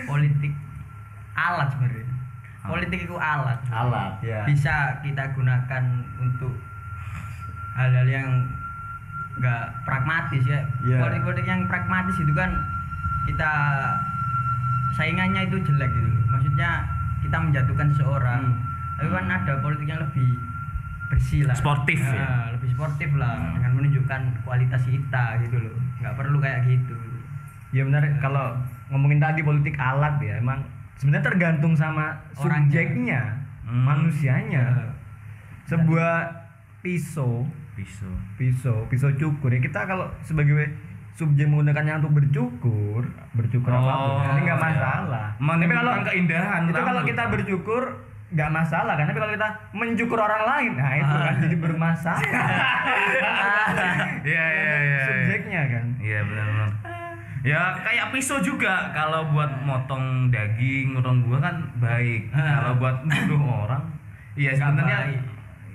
Politik 0.06 0.54
alat 1.36 1.68
sebenarnya. 1.74 2.06
Politik 2.66 3.00
itu 3.04 3.16
alat. 3.18 3.60
alat 3.68 4.14
ya 4.22 4.46
Bisa 4.46 5.02
kita 5.02 5.34
gunakan 5.34 5.84
untuk 6.18 6.54
hal-hal 7.76 8.08
yang 8.08 8.30
nggak 9.36 9.64
pragmatis 9.84 10.44
ya. 10.46 10.62
Iya. 10.86 11.02
Politik-politik 11.02 11.46
yang 11.46 11.62
pragmatis 11.66 12.16
itu 12.16 12.32
kan 12.32 12.54
kita 13.26 13.52
saingannya 14.94 15.50
itu 15.50 15.58
jelek 15.66 15.92
gitu. 15.92 16.10
Maksudnya 16.30 16.86
kita 17.20 17.38
menjatuhkan 17.42 17.88
seseorang. 17.92 18.42
Hmm. 18.48 18.62
Tapi 18.96 19.10
kan 19.12 19.28
ada 19.28 19.54
politik 19.60 19.88
yang 19.90 20.00
lebih 20.00 20.40
bersih 21.16 21.42
lah. 21.42 21.56
Sportif 21.56 21.96
ya? 21.98 22.12
Nah, 22.14 22.46
lebih 22.52 22.70
sportif 22.70 23.10
lah 23.14 23.34
Hmm. 23.34 23.54
dengan 23.56 23.72
menunjukkan 23.74 24.22
kualitas 24.42 24.84
kita 24.84 25.24
gitu 25.42 25.58
loh. 25.58 25.76
Nggak 25.98 26.14
perlu 26.14 26.38
kayak 26.38 26.62
gitu. 26.66 26.96
ya 27.72 27.84
benar 27.84 28.08
kalau 28.18 28.56
ngomongin 28.88 29.20
tadi 29.20 29.40
politik 29.42 29.76
alat 29.76 30.16
ya 30.18 30.38
emang 30.38 30.64
sebenarnya 30.96 31.26
tergantung 31.26 31.76
sama 31.76 32.16
Orangnya. 32.34 32.72
subjeknya 32.72 33.22
Hmm. 33.62 33.84
manusianya 33.84 34.64
Eh, 34.64 34.92
sebuah 35.66 36.24
pisau 36.80 37.44
pisau 37.76 38.08
pisau 38.36 38.88
pisau 38.88 39.12
cukur 39.12 39.50
ya 39.50 39.60
kita 39.60 39.84
kalau 39.84 40.08
sebagai 40.22 40.72
subjek 41.12 41.44
menggunakannya 41.46 42.00
untuk 42.00 42.16
bercukur 42.16 43.04
bercukur 43.34 43.68
Oh, 43.68 43.82
apa 43.82 43.94
pun 43.98 44.24
ini 44.30 44.42
nggak 44.46 44.56
iya. 44.56 44.68
masalah 44.72 45.28
Menimbulkan 45.36 45.68
tapi 45.68 45.76
kalau 45.76 45.94
keindahan 46.06 46.62
itu 46.64 46.80
kalau 46.80 47.02
kita 47.04 47.24
bercukur 47.28 47.84
nggak 48.36 48.52
masalah 48.52 48.94
kan 48.94 49.08
tapi 49.08 49.16
kalau 49.16 49.32
kita 49.32 49.48
mencukur 49.72 50.20
orang 50.20 50.44
lain 50.44 50.72
nah 50.76 50.92
itu 50.92 51.16
kan 51.16 51.36
jadi 51.40 51.56
bermasalah 51.56 52.20
Iya 54.26 54.46
iya 54.52 54.76
iya. 54.82 55.00
subjeknya 55.06 55.62
kan 55.70 55.86
Iya 55.98 56.20
benar 56.22 56.46
benar. 56.46 56.70
Ya 57.46 57.62
kayak 57.78 58.10
pisau 58.10 58.42
juga 58.42 58.90
kalau 58.90 59.30
buat 59.30 59.62
motong 59.62 60.34
daging, 60.34 60.98
motong 60.98 61.22
buah 61.24 61.38
kan 61.40 61.56
baik. 61.78 62.34
Ah. 62.34 62.58
Kalau 62.58 62.82
buat 62.82 63.06
bunuh 63.06 63.38
orang, 63.64 63.86
iya 64.34 64.50
sebenarnya. 64.52 65.14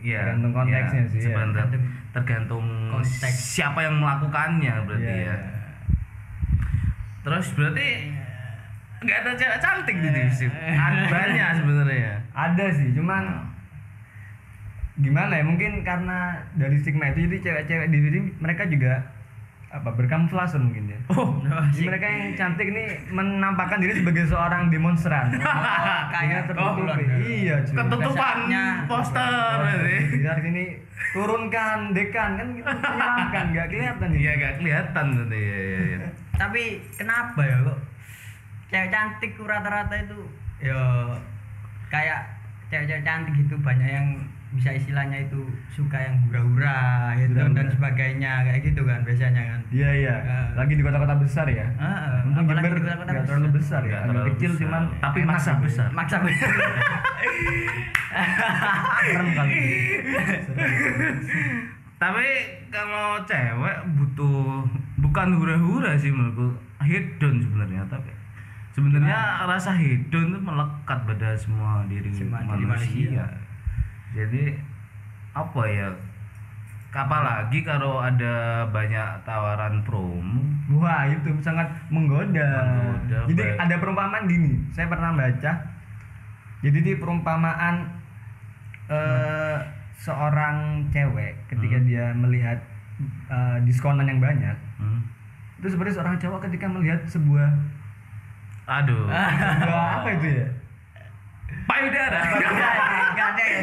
Iya, 0.00 0.18
Tergantung 0.18 0.50
konteksnya 0.50 1.02
iya, 1.04 1.12
sih, 1.12 1.18
ya. 1.20 1.24
sebenarnya 1.30 1.78
tergantung 2.10 2.66
Konteks. 2.90 3.54
siapa 3.54 3.86
yang 3.86 4.02
melakukannya 4.02 4.74
berarti 4.82 5.06
Iya, 5.06 5.14
ya. 5.14 5.24
iya. 5.30 5.36
Terus 7.22 7.46
berarti 7.54 7.88
nggak 9.00 9.18
ada 9.22 9.32
cewek 9.32 9.58
cantik 9.62 9.96
di 9.96 10.08
divisi. 10.10 10.46
Ada 10.50 11.02
banyak 11.06 11.48
sebenarnya. 11.54 12.14
Ada 12.34 12.66
sih 12.74 12.94
cuman 12.94 13.24
gimana 15.00 15.32
ya 15.40 15.44
mungkin 15.46 15.80
karena 15.80 16.44
dari 16.54 16.76
stigma 16.76 17.10
itu 17.10 17.24
jadi 17.26 17.36
cewek-cewek 17.40 17.88
di 17.88 17.98
sini 18.04 18.18
mereka 18.36 18.68
juga 18.68 19.00
apa 19.70 19.94
berkamuflase 19.94 20.58
mungkin 20.58 20.90
ya 20.90 20.98
Oh, 21.14 21.38
Jadi 21.70 21.86
mereka 21.86 22.06
yang 22.10 22.34
cantik 22.34 22.74
nih 22.74 23.06
menampakkan 23.14 23.78
diri 23.78 24.02
sebagai 24.02 24.26
seorang 24.26 24.66
demonstran 24.66 25.30
kayak 26.14 26.50
tertutupi 26.50 27.06
oh, 27.06 27.18
iya 27.22 27.56
cuy 27.62 27.76
ketutupan 27.78 28.36
Biasanya 28.50 28.64
poster 28.90 29.54
berarti. 29.62 29.96
Di 30.10 30.42
sini 30.42 30.64
turunkan 31.14 31.78
dekan 31.94 32.30
kan 32.34 32.48
kita 32.50 32.70
menyeramkan 32.82 33.44
nggak 33.54 33.66
kelihatan 33.70 34.08
Iya 34.10 34.32
gak 34.38 34.54
kelihatan. 34.58 35.06
Iya 35.30 35.38
iya. 35.38 35.78
iya. 35.86 36.08
tapi 36.34 36.62
kenapa 36.98 37.40
ya 37.46 37.56
kok 37.62 37.78
cewek 38.74 38.88
cantik 38.90 39.32
rata-rata 39.38 39.94
itu 40.02 40.18
ya 40.66 40.82
kayak 41.90 42.20
cewek-cewek 42.66 43.02
cantik 43.02 43.34
gitu 43.36 43.54
banyak 43.58 43.90
yang 43.90 44.06
bisa 44.50 44.70
istilahnya 44.72 45.14
itu 45.20 45.42
suka 45.68 45.94
yang 45.96 46.18
hura-hura 46.24 46.78
gitu 47.16 47.34
Hura-hura. 47.36 47.54
dan 47.56 47.66
sebagainya 47.68 48.32
kayak 48.42 48.60
gitu 48.64 48.82
kan 48.82 48.98
biasanya 49.00 49.42
kan 49.44 49.60
iya 49.70 49.90
iya 49.92 50.14
Eh. 50.20 50.46
lagi 50.56 50.74
di 50.74 50.82
kota-kota 50.82 51.14
besar 51.16 51.46
ya 51.46 51.66
Untung 52.24 52.46
apalagi 52.46 52.64
Jember 52.64 52.74
di 52.74 52.82
kota-kota 52.84 53.12
besar. 53.12 53.26
terlalu 53.28 53.48
besar 53.52 53.82
ya 53.84 53.98
terlalu 54.02 54.26
kecil 54.32 54.50
besar. 54.50 54.60
cuman 54.60 54.82
tapi 55.00 55.20
maksa 55.22 55.52
besar. 55.56 55.88
maksa 55.92 56.16
serem 59.02 59.28
kali 59.32 59.54
Tapi 62.00 62.26
kalau 62.72 63.20
cewek 63.22 63.76
butuh 63.92 64.64
bukan 64.98 65.36
hura-hura 65.36 65.92
sih 65.94 66.08
menurutku 66.08 66.48
hedon 66.80 67.36
sebenarnya 67.38 67.84
tapi 67.86 68.08
sebenarnya 68.80 69.20
rasa 69.44 69.70
hedon 69.72 70.32
itu 70.32 70.40
melekat 70.40 70.98
pada 71.04 71.28
semua 71.36 71.84
diri 71.84 72.08
Semua 72.10 72.40
diri 72.42 72.64
manusia. 72.64 72.66
manusia. 72.66 73.24
Jadi 74.10 74.44
apa 75.30 75.62
ya? 75.64 75.88
Apalagi 76.90 77.62
kalau 77.62 78.02
ada 78.02 78.66
banyak 78.66 79.22
tawaran 79.22 79.84
promo. 79.84 80.42
Wah 80.74 81.06
itu 81.06 81.30
sangat 81.38 81.70
menggoda. 81.86 82.50
Menggoda, 82.66 83.18
Jadi 83.28 83.42
baik. 83.46 83.62
ada 83.62 83.74
perumpamaan 83.76 84.24
gini, 84.26 84.58
saya 84.70 84.90
pernah 84.90 85.12
baca. 85.12 85.52
Jadi 86.60 86.78
di 86.80 86.92
perumpamaan 86.94 87.86
eh, 88.88 89.58
seorang 89.94 90.82
cewek 90.88 91.46
ketika 91.46 91.76
Hmm. 91.76 91.86
dia 91.86 92.04
melihat 92.10 92.58
uh, 93.28 93.60
diskonan 93.62 94.02
yang 94.02 94.18
banyak 94.18 94.56
Hmm. 94.76 95.04
itu 95.56 95.70
seperti 95.70 95.94
seorang 95.94 96.16
cowok 96.16 96.48
ketika 96.48 96.66
melihat 96.66 96.98
sebuah 97.06 97.54
aduh 98.70 99.04
sebuah 99.04 99.86
apa 99.96 100.08
itu 100.12 100.26
ya 100.32 100.46
payudara 101.66 102.18
Enggak 103.10 103.28
ada 103.28 103.44
ya. 103.44 103.60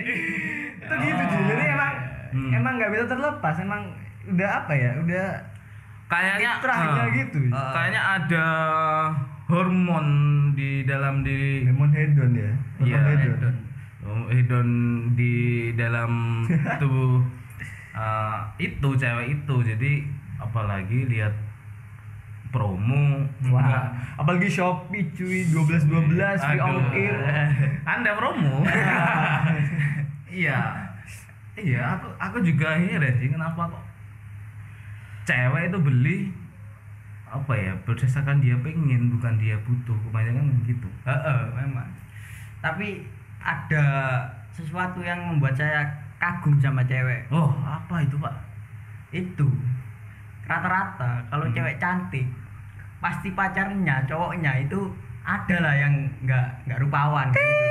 itu 0.00 0.94
gitu 0.96 1.24
Ji. 1.24 1.40
jadi 1.46 1.64
emang 1.70 1.94
Hmm. 2.30 2.54
emang 2.54 2.78
nggak 2.78 2.90
bisa 2.90 3.04
terlepas 3.08 3.58
emang 3.58 3.90
udah 4.24 4.50
apa 4.56 4.70
ya 4.72 4.94
udah 4.96 5.28
kayaknya 6.06 6.50
eh, 6.62 7.06
gitu. 7.16 7.38
eh, 7.44 7.72
kayaknya 7.72 8.02
ada 8.08 8.46
hormon 9.44 10.06
di 10.54 10.82
dalam 10.84 11.22
diri 11.22 11.66
lemon 11.66 11.90
hedon 11.90 12.30
ya 12.32 12.50
Iya, 12.78 12.96
Hormon 12.96 13.18
hedon. 13.18 13.54
Oh, 14.00 14.22
hedon 14.30 14.68
di 15.12 15.34
dalam 15.74 16.46
tubuh 16.78 17.18
eh, 17.98 18.38
itu 18.62 18.88
cewek 18.94 19.26
itu 19.36 19.54
jadi 19.64 19.92
apalagi 20.38 21.10
lihat 21.10 21.34
promo 22.50 23.24
Wah, 23.48 23.62
enggak. 23.62 23.84
Apalagi 24.16 24.48
Shopee 24.48 25.06
cuy 25.10 25.46
12 25.46 25.86
12 25.86 26.18
free 26.36 26.60
ongkir. 26.60 27.14
anda 27.86 28.10
promo? 28.14 28.62
Iya. 30.30 30.58
Iya 31.52 31.82
aku 31.92 32.06
aku 32.16 32.36
juga 32.40 32.72
heran 32.72 33.18
sih 33.18 33.28
kenapa 33.28 33.66
kok 33.66 33.84
cewek 35.22 35.68
itu 35.68 35.78
beli 35.78 36.18
apa 37.26 37.52
ya 37.52 37.72
berdasarkan 37.82 38.38
dia 38.38 38.54
pengen 38.58 39.14
bukan 39.14 39.34
dia 39.36 39.54
butuh. 39.62 39.94
Kebanyakan 40.06 40.62
gitu. 40.64 40.88
Heeh, 41.04 41.40
memang. 41.54 41.86
Tapi 42.58 43.06
ada 43.38 43.84
sesuatu 44.50 44.98
yang 45.00 45.18
membuat 45.26 45.54
saya 45.54 45.86
kagum 46.18 46.58
sama 46.58 46.82
cewek. 46.82 47.26
oh 47.30 47.50
apa 47.62 48.02
itu 48.02 48.18
pak? 48.18 48.34
Itu. 49.10 49.46
Rata-rata 50.44 51.22
kalau 51.26 51.46
Hmm. 51.46 51.54
cewek 51.54 51.78
cantik 51.78 52.26
pasti 53.00 53.32
pacarnya, 53.32 54.04
cowoknya 54.04 54.52
itu 54.68 54.92
ada 55.24 55.56
lah 55.60 55.74
yang 55.76 55.94
nggak 56.24 56.46
nggak 56.68 56.78
rupawan 56.84 57.32
gitu. 57.32 57.64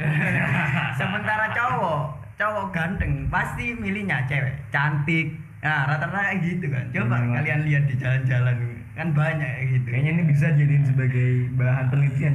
Sementara 1.00 1.52
cowok, 1.52 2.00
cowok 2.40 2.66
ganteng 2.72 3.28
pasti 3.28 3.76
milihnya 3.76 4.24
cewek 4.24 4.56
cantik. 4.72 5.36
Nah, 5.60 5.84
rata-rata 5.84 6.32
kayak 6.32 6.40
gitu 6.40 6.66
kan. 6.72 6.84
Coba 6.88 7.20
Memang. 7.20 7.36
kalian 7.36 7.60
lihat 7.68 7.84
di 7.84 7.94
jalan-jalan 8.00 8.56
kan 8.96 9.12
banyak 9.12 9.44
kayak 9.44 9.68
gitu. 9.76 9.86
Kayaknya 9.92 10.10
ini 10.16 10.22
bisa 10.24 10.46
jadiin 10.56 10.84
sebagai 10.88 11.28
bahan 11.60 11.84
penelitian. 11.92 12.34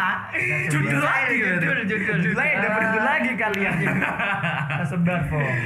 Judul 0.72 1.00
lagi, 1.04 1.34
judul, 1.44 1.78
judul, 1.84 2.16
Judul 2.24 2.36
lagi 2.40 2.52
ada 2.56 2.68
judul 2.80 3.04
lagi 3.04 3.32
kalian. 3.36 3.74
Sebar 4.90 5.20
Fong. 5.28 5.56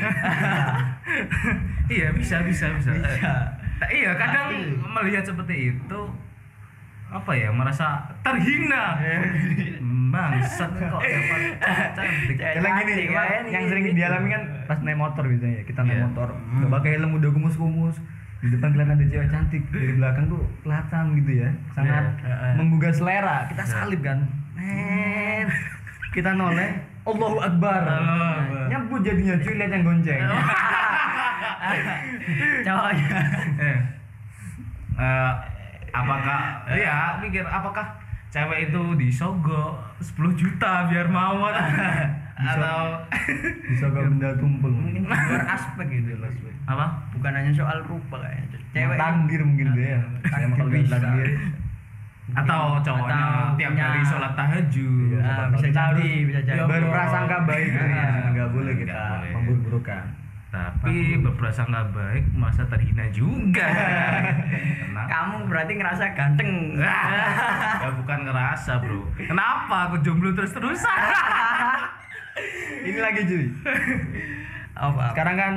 iya 1.89 2.11
bisa 2.13 2.43
bisa 2.43 2.67
bisa, 2.77 2.91
Bisa. 2.93 3.35
Eh, 3.79 3.89
iya 3.99 4.11
kadang 4.15 4.47
Tapi- 4.49 4.75
melihat 4.77 5.25
seperti 5.25 5.55
itu 5.73 6.01
apa 7.09 7.33
ya 7.33 7.49
merasa 7.49 8.05
terhina 8.21 9.01
bangsat 10.13 10.71
kok 10.75 11.01
dapat 11.01 11.41
cantik 11.97 12.37
gini, 12.37 13.09
yang, 13.09 13.45
gitu. 13.45 13.69
sering 13.69 13.85
dialami 13.93 14.29
kan 14.29 14.43
pas 14.65 14.79
naik 14.79 14.97
motor 14.97 15.25
biasanya 15.25 15.55
ya. 15.55 15.65
Kita 15.65 15.81
naik 15.83 15.95
Iya. 15.95 16.05
motor, 16.05 16.29
Hmm. 16.33 16.57
udah 16.59 16.71
pakai 16.75 16.91
helm 16.95 17.13
udah 17.15 17.31
kumus-kumus. 17.31 17.97
Di 18.39 18.49
depan 18.49 18.71
kelihatan 18.71 18.95
ada 18.95 19.05
cewek 19.05 19.29
cantik, 19.29 19.63
dari 19.69 19.93
belakang 19.95 20.25
tuh 20.29 20.41
kelihatan 20.63 21.05
gitu 21.17 21.33
ya. 21.39 21.51
Sangat 21.73 22.05
Iya, 22.19 22.29
iya. 22.31 22.55
menggugah 22.55 22.93
selera. 22.93 23.37
Kita 23.49 23.65
salib 23.65 24.01
kan. 24.01 24.19
Men. 24.55 25.47
Kita 26.09 26.31
noleh, 26.33 26.71
Allahu 27.05 27.39
Akbar. 27.39 27.83
Allahu 27.83 28.33
Akbar. 28.39 28.65
Nyambut 28.69 29.01
jadinya 29.03 29.35
cuy 29.37 29.55
lihat 29.55 29.71
yang 29.71 29.85
gonceng. 29.85 30.21
cowoknya 32.67 33.19
eh, 33.59 33.79
eh, 34.97 35.31
apakah 35.91 36.41
ya 36.71 37.17
mikir 37.19 37.43
apakah 37.43 37.87
cewek 38.29 38.69
itu 38.69 38.81
disogok 38.95 39.73
10 39.99 40.15
juta 40.35 40.87
biar 40.87 41.07
mau 41.07 41.49
atau 42.39 43.03
Bisa 43.67 43.89
gak 43.89 44.05
benda 44.07 44.31
tumpeng. 44.37 44.71
mungkin 44.71 45.03
aspek 45.45 45.87
gitu 45.91 46.15
loh 46.17 46.31
apa 46.65 46.87
bukan 47.11 47.33
hanya 47.33 47.51
soal 47.51 47.81
rupa 47.83 48.21
kayaknya 48.21 48.59
cewek 48.71 48.95
takdir 48.95 49.41
mungkin 49.41 49.67
ya. 49.75 49.99
Bakal 50.23 50.67
bisa. 50.69 51.01
takdir. 51.01 51.29
atau 52.31 52.77
cowoknya 52.79 53.17
Atau 53.17 53.57
tiap 53.57 53.73
punya- 53.73 53.89
hari 53.89 54.03
sholat 54.05 54.33
tahajud 54.37 55.09
Iya, 55.09 55.21
Ah, 55.25 55.49
bisa 55.49 55.69
jadi, 55.73 56.11
bisa 56.29 56.41
jadi. 56.45 56.61
Berprasangka 56.61 57.49
baik 57.49 57.73
Ah. 57.73 57.89
ya. 57.89 58.07
Nggak 58.29 58.49
boleh 58.53 58.75
kita 58.77 59.01
Nggak 59.33 60.05
tapi 60.49 61.21
berprasangka 61.21 61.93
baik 61.93 62.25
masa 62.33 62.65
terhina 62.65 63.05
juga 63.13 63.69
kamu 65.13 65.45
berarti 65.45 65.73
ngerasa 65.77 66.05
ganteng 66.13 66.73
ya 66.81 67.89
bukan 67.95 68.19
ngerasa 68.25 68.81
bro 68.81 69.05
kenapa 69.15 69.77
aku 69.87 70.01
jomblo 70.01 70.33
terus 70.33 70.51
terusan 70.51 70.89
Ini 72.79 72.95
lagi 73.03 73.27
cuy. 73.27 73.51
apa 74.73 75.11
Sekarang 75.11 75.37
kan 75.37 75.55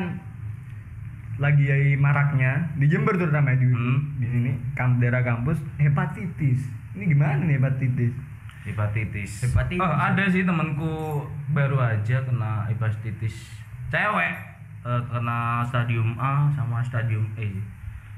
lagi 1.38 1.70
maraknya 1.96 2.66
di 2.76 2.86
Jember 2.86 3.14
terutama 3.16 3.54
di 3.54 3.70
Hmm. 3.70 4.18
di 4.18 4.26
sini 4.26 4.52
kamp 4.74 4.98
daerah 4.98 5.22
kampus 5.22 5.62
hepatitis. 5.78 6.66
Ini 6.92 7.06
gimana 7.08 7.46
nih 7.46 7.62
hepatitis? 7.62 8.14
hepatitis 8.62 9.32
Hepatitis. 9.46 9.80
Oh, 9.80 9.90
ada 9.90 10.26
sih 10.28 10.42
temanku 10.42 11.26
baru 11.50 11.78
aja 11.78 12.22
kena 12.22 12.66
hepatitis 12.66 13.54
cewek 13.90 14.34
Eh, 14.82 15.02
kena 15.14 15.62
stadium 15.70 16.18
A 16.18 16.50
sama 16.58 16.82
stadium 16.82 17.30
E 17.38 17.54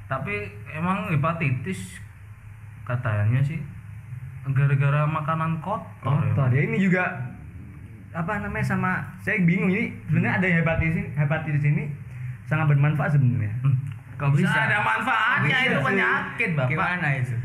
tapi 0.07 0.47
emang 0.71 1.11
hepatitis 1.11 1.99
katanya 2.87 3.39
sih 3.43 3.59
gara-gara 4.51 5.07
makanan 5.07 5.63
kotor, 5.63 5.87
Kotor. 6.03 6.51
Ya 6.51 6.61
ini 6.67 6.79
juga 6.79 7.31
apa 8.15 8.43
namanya 8.43 8.63
sama 8.63 9.03
saya 9.23 9.43
bingung 9.43 9.71
ini 9.71 9.91
sebenarnya 10.07 10.39
ada 10.39 10.47
hepatitis 10.59 10.95
ini, 10.99 11.09
hepatitis 11.15 11.63
ini 11.67 11.83
sangat 12.47 12.71
bermanfaat 12.71 13.15
sebenarnya. 13.15 13.55
Hmm. 13.63 13.75
Bisa 14.35 14.47
bisa? 14.47 14.59
ada 14.69 14.79
manfaatnya 14.79 15.57
Bisa 15.57 15.67
itu 15.67 15.77
penyakit 15.83 16.49
bapak 16.55 16.69
gimana 16.71 17.07
itu 17.19 17.35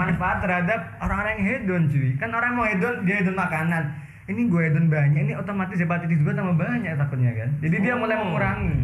manfaat 0.00 0.38
terhadap 0.40 0.80
orang-orang 1.04 1.32
yang 1.36 1.44
hedon 1.44 1.82
cuy 1.92 2.16
kan 2.16 2.30
orang 2.32 2.56
mau 2.56 2.64
hedon 2.64 3.04
dia 3.04 3.20
hedon 3.20 3.36
makanan 3.36 3.84
ini 4.26 4.42
gue 4.44 4.60
hedon 4.60 4.86
banyak 4.86 5.20
ini 5.20 5.32
otomatis 5.32 5.76
hepatitis 5.76 6.18
gue 6.18 6.32
tambah 6.32 6.56
banyak 6.56 6.92
takutnya 6.94 7.30
kan 7.32 7.50
jadi 7.58 7.76
dia 7.80 7.94
mulai 7.94 8.14
Oh. 8.14 8.22
mengurangi 8.24 8.74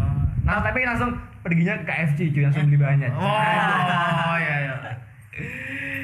nah 0.46 0.58
tapi 0.58 0.82
langsung 0.82 1.10
perginya 1.40 1.74
ke 1.76 1.86
KFC 1.86 2.18
cuy 2.30 2.42
langsung 2.42 2.66
beli 2.66 2.78
banyak 2.78 3.10
Oh, 3.12 3.42
iya 4.36 4.56
iya. 4.60 4.74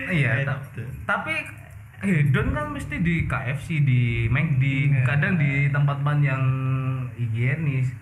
Iya, 0.09 0.31
ta- 0.43 0.65
tapi 1.05 1.37
hedon 2.01 2.49
kan 2.51 2.73
mesti 2.73 2.97
di 2.97 3.29
KFC, 3.29 3.69
di 3.79 4.01
McD, 4.27 4.65
Iya. 4.89 5.05
kadang 5.05 5.37
di 5.37 5.69
tempat-tempat 5.69 6.17
yang 6.23 6.43
higienis. 7.13 7.93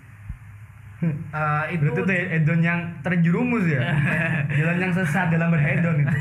Eh, 0.97 1.63
itu 1.77 1.93
itu 1.93 2.01
tuh 2.01 2.09
hedon 2.09 2.57
yang 2.57 2.79
terjerumus 3.05 3.69
ya? 3.69 3.85
Jalan 4.57 4.77
yang 4.81 4.93
sesat 4.93 5.29
dalam 5.29 5.53
berhedon 5.53 6.01
itu. 6.01 6.17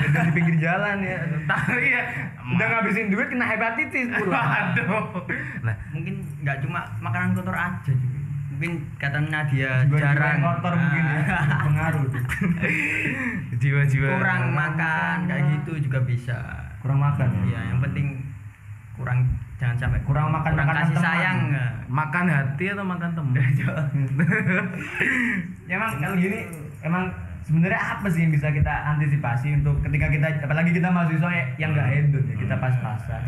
Hedon 0.00 0.22
di 0.24 0.32
pinggir 0.32 0.56
jalan 0.58 1.04
ya. 1.04 1.20
Tapi 1.44 1.92
ya, 1.92 2.02
udah 2.40 2.66
ngabisin 2.72 3.12
duit 3.12 3.28
kena 3.28 3.44
hepatitis 3.44 4.08
pula. 4.08 4.40
Aduh. 4.72 5.12
Nah, 5.60 5.76
mungkin 5.92 6.24
nggak 6.40 6.56
cuma 6.64 6.88
makanan 6.98 7.36
kotor 7.36 7.52
aja 7.52 7.92
juga. 7.92 8.16
mungkin 8.48 8.72
katanya 8.98 9.46
dia 9.46 9.70
Jiwa-jiwa 9.86 10.00
jarang. 10.02 10.38
kotor 10.42 10.72
mungkin 10.74 11.04
ya. 11.04 11.20
Pengaruh 11.62 12.04
jiwa-jiwa 13.60 14.08
kurang 14.18 14.44
makan 14.50 15.16
kayak 15.28 15.44
gitu 15.52 15.72
juga 15.84 15.98
bisa. 16.02 16.38
Kurang 16.80 16.98
makan 16.98 17.28
ya? 17.28 17.42
Ya 17.54 17.60
yang 17.70 17.78
penting 17.78 18.06
kurang 18.98 19.18
jangan 19.56 19.76
sampai 19.76 19.98
Kurang 20.02 20.28
makan 20.28 20.52
kurang 20.52 20.58
makanan 20.60 20.82
kasih 20.82 20.92
teman. 20.92 21.04
sayang 21.04 21.38
makan 21.88 22.24
hati 22.26 22.64
atau 22.68 22.84
makan 22.84 23.10
temen? 23.12 23.34
ya 25.64 25.74
emang 25.76 25.90
kalau 25.96 26.16
gini 26.16 26.38
emang 26.80 27.04
sebenarnya 27.40 27.80
apa 27.80 28.06
sih 28.06 28.20
yang 28.20 28.30
bisa 28.30 28.48
kita 28.50 28.68
antisipasi 28.88 29.56
untuk 29.56 29.80
ketika 29.80 30.06
kita 30.06 30.26
apalagi 30.42 30.70
kita 30.70 30.88
mahasiswa 30.88 31.30
ya- 31.30 31.50
yang 31.56 31.70
nggak 31.72 31.88
hedon 31.88 32.24
ya 32.24 32.36
kita 32.36 32.54
pas-pasan. 32.54 33.20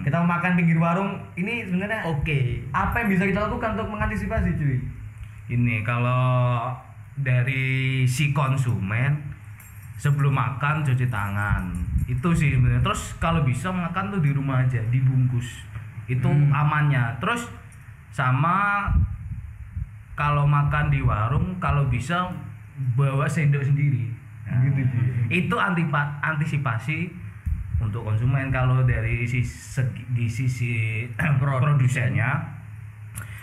Kita 0.00 0.16
mau 0.18 0.28
makan 0.32 0.52
pinggir 0.54 0.78
warung 0.78 1.20
ini 1.34 1.62
sebenarnya 1.62 2.06
oke. 2.06 2.38
apa 2.72 2.94
yang 2.96 3.08
bisa 3.10 3.26
kita 3.26 3.40
lakukan 3.42 3.76
untuk 3.76 3.88
mengantisipasi 3.90 4.56
cuy? 4.56 4.78
Ini 5.50 5.82
kalau 5.82 6.72
dari 7.14 7.68
si 8.06 8.32
konsumen 8.32 9.18
sebelum 9.94 10.32
makan 10.32 10.80
cuci 10.80 11.04
tangan 11.06 11.68
itu 12.10 12.28
sih 12.34 12.50
sebenarnya. 12.50 12.82
Terus 12.82 13.14
kalau 13.16 13.46
bisa 13.46 13.70
makan 13.70 14.10
tuh 14.10 14.18
di 14.18 14.34
rumah 14.34 14.66
aja 14.66 14.82
dibungkus 14.90 15.46
itu 16.10 16.26
Hmm. 16.26 16.50
amannya. 16.50 17.14
Terus 17.22 17.46
sama 18.10 18.90
kalau 20.18 20.44
makan 20.44 20.90
di 20.90 21.00
warung 21.00 21.56
kalau 21.62 21.86
bisa 21.86 22.26
bawa 22.98 23.24
sendok 23.24 23.62
sendiri. 23.62 24.10
Nah, 24.44 24.66
gitu 24.66 24.82
itu 25.30 25.54
antipa- 25.54 26.18
antisipasi 26.20 27.06
untuk 27.78 28.02
konsumen 28.02 28.50
kalau 28.50 28.82
dari 28.82 29.22
sisi 29.22 29.46
segi 29.78 30.26
sisi 30.26 30.72
produsennya 31.38 32.58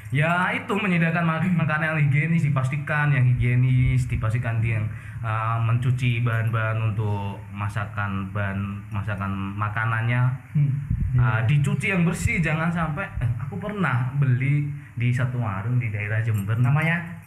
ya 0.08 0.52
itu 0.52 0.72
menyediakan 0.72 1.24
mak- 1.24 1.56
makanan 1.56 1.96
yang 1.96 2.00
higienis 2.08 2.44
dipastikan 2.44 3.12
yang 3.12 3.24
higienis 3.24 4.08
dipastikan 4.08 4.60
yang 4.60 4.84
uh, 5.24 5.58
mencuci 5.62 6.22
bahan-bahan 6.22 6.94
untuk 6.94 7.40
masakan 7.54 8.30
bahan 8.34 8.60
masakan 8.92 9.32
makanannya. 9.56 10.22
Hmm. 10.54 10.72
uh, 11.18 11.42
dicuci 11.48 11.94
yang 11.94 12.04
bersih 12.04 12.44
jangan 12.44 12.70
sampai 12.70 13.08
eh, 13.24 13.32
aku 13.42 13.58
pernah 13.58 14.12
beli 14.20 14.70
di 14.98 15.10
satu 15.14 15.40
warung 15.40 15.78
di 15.78 15.90
daerah 15.94 16.20
Jember 16.22 16.58
namanya 16.58 17.18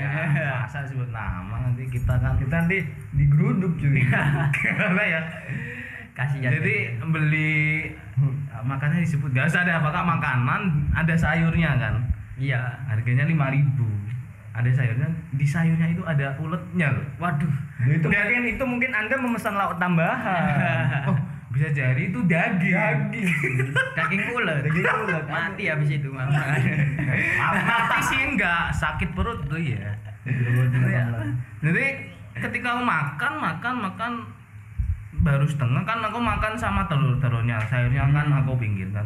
ya, 0.00 0.62
masa 0.64 0.86
sebut 0.86 1.10
nama 1.10 1.56
nanti 1.60 1.84
kita 1.88 2.14
kan 2.18 2.36
kita 2.38 2.54
nanti 2.66 2.78
digeruduk 3.14 3.76
cuy. 3.78 4.02
Karena 4.78 5.02
ya. 5.04 5.20
Kasihan 6.10 6.52
jadi 6.52 7.00
beli 7.00 7.88
uh, 8.18 8.62
makannya 8.66 9.06
disebut 9.06 9.30
gak 9.32 9.48
usah 9.48 9.64
ada 9.64 9.80
apakah 9.80 10.02
makanan 10.04 10.90
ada 10.92 11.14
sayurnya 11.16 11.78
kan? 11.78 11.94
Iya. 12.36 12.60
Harganya 12.90 13.24
5000 13.24 13.99
ada 14.60 14.70
sayurnya 14.70 15.08
di 15.32 15.46
sayurnya 15.48 15.86
itu 15.90 16.02
ada 16.04 16.36
uletnya 16.36 16.88
loh. 16.92 17.06
Waduh. 17.16 17.52
Loh, 17.88 17.92
itu. 17.96 18.06
Mungkin 18.06 18.44
itu 18.46 18.64
mungkin 18.68 18.90
anda 18.92 19.14
memesan 19.16 19.54
lauk 19.56 19.76
tambahan. 19.80 21.08
Oh 21.10 21.18
bisa 21.50 21.66
jadi 21.74 21.98
itu 21.98 22.22
daging. 22.30 22.70
Daging. 22.78 23.26
Daging 23.98 24.22
ulet. 24.38 24.62
Daging 24.70 24.86
ulet. 24.86 25.24
mati 25.26 25.66
habis 25.66 25.90
itu 25.90 26.06
mah 26.06 26.30
mati. 26.30 27.98
Sih 28.06 28.22
enggak. 28.22 28.70
Sakit 28.70 29.10
perut 29.18 29.42
tuh 29.50 29.58
ya 29.58 29.98
jadi 31.64 31.84
ketika 32.36 32.76
aku 32.76 32.82
makan 32.84 33.32
makan 33.40 33.74
makan 33.88 34.12
baru 35.20 35.44
setengah 35.44 35.82
kan 35.84 36.00
aku 36.00 36.16
makan 36.20 36.56
sama 36.56 36.84
telur 36.88 37.16
telurnya 37.20 37.60
sayurnya 37.68 38.08
kan 38.12 38.28
aku 38.44 38.56
pinggirkan. 38.56 39.04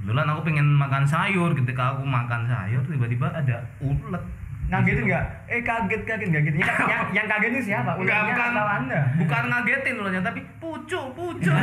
Kebetulan 0.00 0.32
aku 0.32 0.40
pengen 0.48 0.66
makan 0.80 1.04
sayur. 1.04 1.52
Ketika 1.52 1.92
aku 1.94 2.02
makan 2.08 2.48
sayur 2.48 2.80
tiba-tiba 2.88 3.28
ada 3.28 3.60
ulet 3.84 4.24
ngagetin 4.70 5.04
nggak? 5.04 5.24
Eh 5.46 5.60
kaget 5.60 6.02
kaget. 6.06 6.28
Nggak 6.30 6.42
gitu. 6.46 6.56
Yang, 6.62 6.78
yang, 6.86 7.02
yang 7.12 7.26
kaget 7.26 7.50
ini 7.50 7.60
siapa 7.60 7.90
Enggak, 7.94 8.20
bukan. 8.24 8.48
atau 8.54 8.66
anda? 8.66 9.00
Bukan 9.18 9.42
ngagetin 9.46 9.94
uletnya 9.98 10.22
tapi 10.22 10.40
pucuk 10.56 11.06
pucuk. 11.12 11.56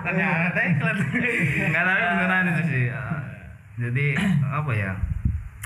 Ternyata 0.00 0.58
enggak 0.62 0.94
tapi 1.84 2.00
beneran 2.00 2.44
itu 2.48 2.62
sih. 2.66 2.84
Eh, 2.88 3.20
jadi 3.78 4.06
apa 4.46 4.70
ya? 4.72 4.92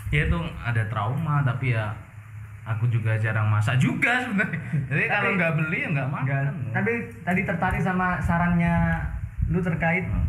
Ya 0.09 0.20
itu 0.24 0.38
ada 0.61 0.83
trauma 0.87 1.42
tapi 1.42 1.74
ya 1.74 1.90
aku 2.64 2.88
juga 2.88 3.12
jarang 3.18 3.48
masak 3.48 3.76
juga 3.76 4.24
sebenarnya. 4.24 4.61
Jadi 4.88 5.04
kalau 5.07 5.30
nggak 5.37 5.52
beli 5.54 5.78
ya 5.80 5.88
nggak 5.90 6.09
makan. 6.09 6.24
Nggak, 6.24 6.42
tapi 6.72 6.92
tadi 7.22 7.40
tertarik 7.44 7.80
sama 7.80 8.16
sarannya 8.20 8.74
lu 9.48 9.61
terkait 9.61 10.07
Hmm. 10.07 10.24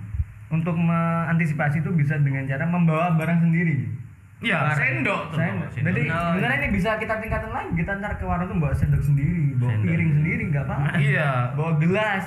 Untuk 0.48 0.76
mengantisipasi 0.76 1.80
itu 1.80 1.90
bisa 1.92 2.16
dengan 2.18 2.44
cara 2.44 2.64
membawa 2.64 3.14
barang 3.14 3.40
sendiri. 3.42 3.86
Ya 4.40 4.62
Barang. 4.62 4.78
sendok 4.78 5.22
tuh 5.28 5.38
sendok. 5.40 5.70
berarti 5.80 6.02
Oh, 6.06 6.30
sebenarnya 6.30 6.58
ini 6.60 6.70
bisa 6.72 6.90
kita 6.96 7.14
tingkatin 7.18 7.50
lagi. 7.50 7.72
Kita 7.74 7.92
ntar 7.98 8.14
ke 8.16 8.24
warung 8.24 8.48
tuh 8.48 8.58
bawa 8.58 8.74
sendok 8.74 9.02
sendiri 9.02 9.56
bawa 9.56 9.72
Sendok. 9.72 9.88
piring 9.88 10.12
sendiri 10.14 10.44
nggak 10.50 10.64
apa-apa. 10.66 10.90
Iya. 10.98 11.30
Bawa 11.54 11.72
gelas. 11.78 12.26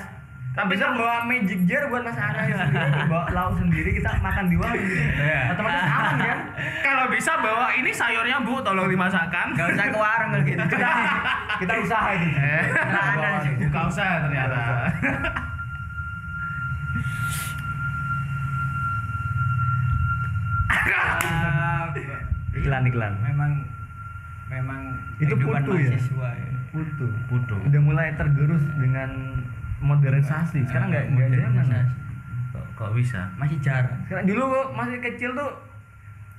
Tapi 0.49 0.75
bisa 0.75 0.91
bawa 0.91 1.23
magic 1.23 1.59
jar 1.63 1.85
buat 1.87 2.01
masak 2.01 2.25
air 2.35 2.57
sendiri 2.57 2.91
bawa 3.13 3.25
lauk 3.29 3.53
sendiri 3.55 3.89
kita 3.93 4.09
makan 4.19 4.45
di 4.45 4.57
warung. 4.57 4.81
Iya. 4.81 5.39
otomatis 5.53 5.85
aman 5.85 6.15
kan 6.19 6.39
kalau 6.81 7.05
bisa 7.07 7.31
bawa 7.37 7.65
ini 7.71 7.91
sayurnya 7.93 8.37
bu 8.41 8.57
tolong 8.59 8.89
dimasakkan. 8.89 9.47
Nggak 9.53 9.67
usah 9.69 9.85
ke 9.85 9.97
warung 9.97 10.31
gitu. 10.43 10.63
Kita 10.67 10.89
kita 11.61 11.73
usaha 11.79 12.07
itu 12.11 12.27
Eh, 12.35 12.63
sih. 13.39 13.53
buka 13.63 13.81
usaha 13.87 14.13
ternyata 14.19 14.59
iklan 22.55 22.83
iklan. 22.85 23.13
Memang 23.23 23.51
memang 24.49 24.79
Itu 25.19 25.35
putu 25.35 25.51
ya? 25.75 25.89
mahasiswa 25.89 26.29
ya. 26.33 26.51
putu. 26.69 27.07
Putu. 27.27 27.55
udah 27.65 27.81
mulai 27.81 28.13
tergerus 28.13 28.61
dengan 28.77 29.09
modernisasi. 29.81 30.65
Sekarang 30.69 30.89
nggak 30.93 31.05
nggak 31.13 31.27
zaman 31.33 31.49
Modernisasi. 31.49 32.53
kok, 32.53 32.65
kok 32.75 32.89
bisa? 32.93 33.21
Masih 33.37 33.57
jarang. 33.59 33.97
Sekarang 34.05 34.25
dulu 34.25 34.41
gua 34.47 34.63
masih 34.75 34.97
kecil 35.01 35.31
tuh 35.33 35.51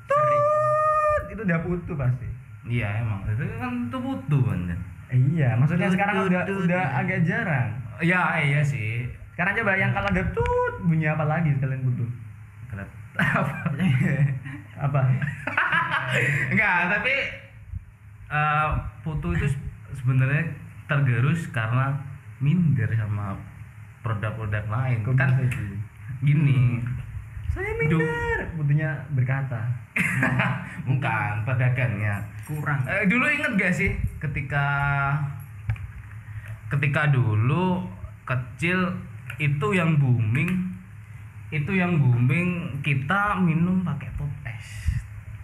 tut, 0.07 1.23
itu 1.31 1.41
udah 1.41 1.59
putu 1.63 1.93
pasti. 1.95 2.27
Iya 2.67 3.03
emang. 3.03 3.27
Itu 3.27 3.43
kan 3.59 3.73
itu 3.89 3.99
butuh 3.99 4.43
kan 4.47 4.61
iya 5.11 5.59
maksudnya 5.59 5.91
Tut, 5.91 5.99
sekarang 5.99 6.15
tut, 6.23 6.27
udah 6.31 6.43
tut. 6.47 6.59
udah 6.71 6.85
agak 6.95 7.19
jarang. 7.27 7.69
Ya 7.99 8.39
iya 8.39 8.63
sih. 8.63 9.11
Sekarang 9.35 9.59
coba 9.59 9.73
yang 9.75 9.91
kalau 9.91 10.07
ada 10.07 10.23
tut 10.31 10.75
bunyi 10.87 11.11
apa 11.11 11.27
lagi 11.27 11.51
kalian 11.59 11.83
butuh 11.83 12.07
apa 13.19 13.70
apa? 14.87 15.01
Enggak 16.53 16.79
tapi 16.99 17.15
eh, 18.31 18.69
putu 19.01 19.33
itu 19.35 19.47
se- 19.49 19.69
sebenarnya 20.01 20.45
tergerus 20.91 21.47
karena 21.55 21.95
minder 22.43 22.89
sama 22.97 23.37
produk-produk 24.01 24.65
lain. 24.67 25.05
Kok 25.05 25.15
kan 25.15 25.37
sih? 25.39 25.77
gini. 26.21 26.81
Saya 27.51 27.71
minder. 27.79 28.55
Butuhnya 28.57 28.91
berkata. 29.15 29.61
Bukan 30.89 31.33
pedagangnya 31.45 32.23
kurang. 32.47 32.81
Eh, 32.89 33.05
dulu 33.07 33.27
inget 33.29 33.53
gak 33.59 33.75
sih 33.75 33.91
ketika 34.19 34.67
ketika 36.71 37.11
dulu 37.11 37.83
kecil 38.25 38.95
itu 39.43 39.67
yang 39.75 39.99
booming 39.99 40.70
itu 41.51 41.73
yang 41.75 41.99
booming 41.99 42.79
kita 42.81 43.35
minum 43.37 43.83
pakai 43.83 44.07
pop 44.15 44.31
es 44.47 44.95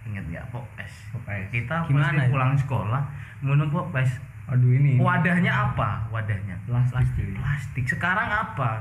inget 0.05 0.23
nggak 0.31 0.47
pop 0.49 0.63
es 0.79 0.95
Pop 1.11 1.27
es. 1.27 1.51
kita 1.51 1.83
Gimana 1.85 2.07
pasti 2.09 2.23
ya? 2.23 2.31
pulang 2.31 2.53
sekolah 2.55 3.03
minum 3.43 3.69
pop 3.69 3.91
es 3.95 4.11
aduh 4.47 4.71
ini 4.71 4.95
wadahnya 5.03 5.51
apa? 5.51 6.07
Wadahnya? 6.07 6.55
Plastik 6.71 7.35
plastik. 7.35 7.83
sekarang 7.83 8.31
apa? 8.31 8.79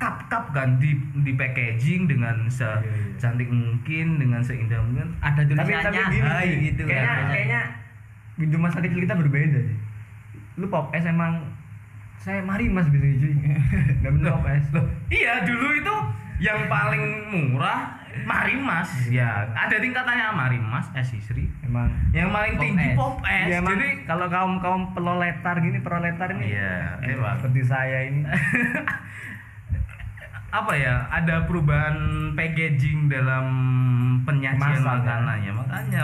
Cup 0.00 0.24
cup 0.32 0.48
kan 0.56 0.80
di 0.80 0.96
di 1.20 1.36
packaging 1.36 2.08
dengan 2.08 2.48
Iya, 2.48 2.80
iya. 2.80 3.12
secantik 3.12 3.52
mungkin 3.52 4.16
dengan 4.16 4.40
seindah 4.40 4.80
mungkin. 4.80 5.12
Ada 5.20 5.44
tapi 5.44 5.52
tulisannya 5.52 5.84
tapi 5.84 6.16
gini. 6.16 6.18
hai 6.24 6.48
gitu 6.64 6.82
kayaknya 6.88 7.12
kan. 7.12 7.28
kayaknya. 7.28 7.60
Hidup 8.38 8.60
masa 8.62 8.78
kecil 8.80 9.00
kita 9.04 9.12
berbeda 9.12 9.58
sih. 9.60 9.76
Lu 10.56 10.72
pop 10.72 10.88
es 10.90 11.04
emang 11.04 11.44
saya 12.16 12.40
mari 12.40 12.72
mas 12.72 12.88
bisa 12.88 13.04
cuy. 13.04 13.34
Nggak 14.00 14.12
bener 14.14 14.30
pop 14.32 14.46
es 14.48 14.66
Loh, 14.72 14.86
iya 15.12 15.44
dulu 15.44 15.68
itu 15.74 15.94
yang 16.38 16.70
paling 16.70 17.04
murah 17.30 17.98
Marimas. 18.24 18.88
Ya 19.10 19.46
ada 19.54 19.76
tingkatannya 19.78 20.34
Marimas 20.34 20.86
es 20.94 21.10
Isri 21.14 21.46
emang. 21.62 21.90
Yang 22.10 22.28
paling 22.34 22.54
Pop 22.54 22.62
tinggi 22.62 22.88
pop 22.98 23.16
es. 23.26 23.46
Emang. 23.52 23.74
Jadi 23.78 23.88
kalau 24.08 24.26
kaum 24.26 24.54
kaum 24.58 24.82
peloletar 24.94 25.54
gini 25.62 25.78
proletar 25.82 26.28
ini 26.34 26.50
Iya, 26.54 26.98
eh, 27.04 27.14
emang. 27.14 27.36
seperti 27.38 27.62
saya 27.62 27.98
ini. 28.10 28.22
Apa 30.58 30.72
ya 30.74 31.04
ada 31.12 31.44
perubahan 31.44 32.32
packaging 32.32 33.12
dalam 33.12 33.46
penyajian 34.24 34.80
ya. 34.80 34.82
makanannya. 34.82 35.52
Makanya 35.52 36.02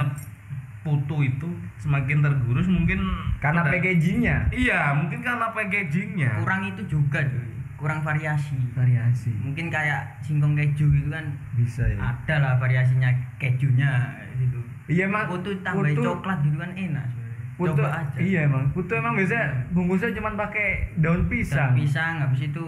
putu 0.85 1.25
itu 1.25 1.49
semakin 1.81 2.20
tergerus 2.20 2.68
mungkin 2.68 3.01
karena 3.40 3.64
packagingnya. 3.64 4.37
Iya 4.53 4.92
mungkin 5.01 5.25
karena 5.25 5.49
packagingnya. 5.57 6.44
Kurang 6.44 6.62
itu 6.68 6.83
juga 7.01 7.25
cuy 7.25 7.53
kurang 7.74 8.00
variasi. 8.00 8.56
Variasi. 8.72 9.30
Mungkin 9.37 9.68
kayak 9.68 10.18
singkong 10.20 10.54
keju 10.54 10.87
itu 10.88 11.08
kan 11.08 11.26
bisa 11.52 11.82
ya. 11.84 11.98
ada 11.98 12.34
lah 12.38 12.52
variasinya 12.56 13.10
kejunya 13.37 13.90
gitu. 14.37 14.58
Iya 14.87 15.06
emang 15.06 15.28
putu 15.28 15.50
tambahin 15.60 15.96
putu- 15.96 16.06
coklat 16.06 16.38
gitu 16.42 16.56
kan 16.56 16.70
enak 16.72 17.06
putu 17.54 17.70
coba 17.78 18.02
aja. 18.02 18.18
iya 18.18 18.40
emang. 18.44 18.66
Putu 18.70 18.92
emang 18.92 19.14
biasanya 19.14 19.46
bungkusnya 19.70 20.10
cuma 20.12 20.34
pakai 20.34 20.90
daun 20.98 21.24
pisang 21.26 21.70
Daun 21.70 21.78
pisang. 21.78 22.14
habis 22.18 22.40
itu 22.44 22.64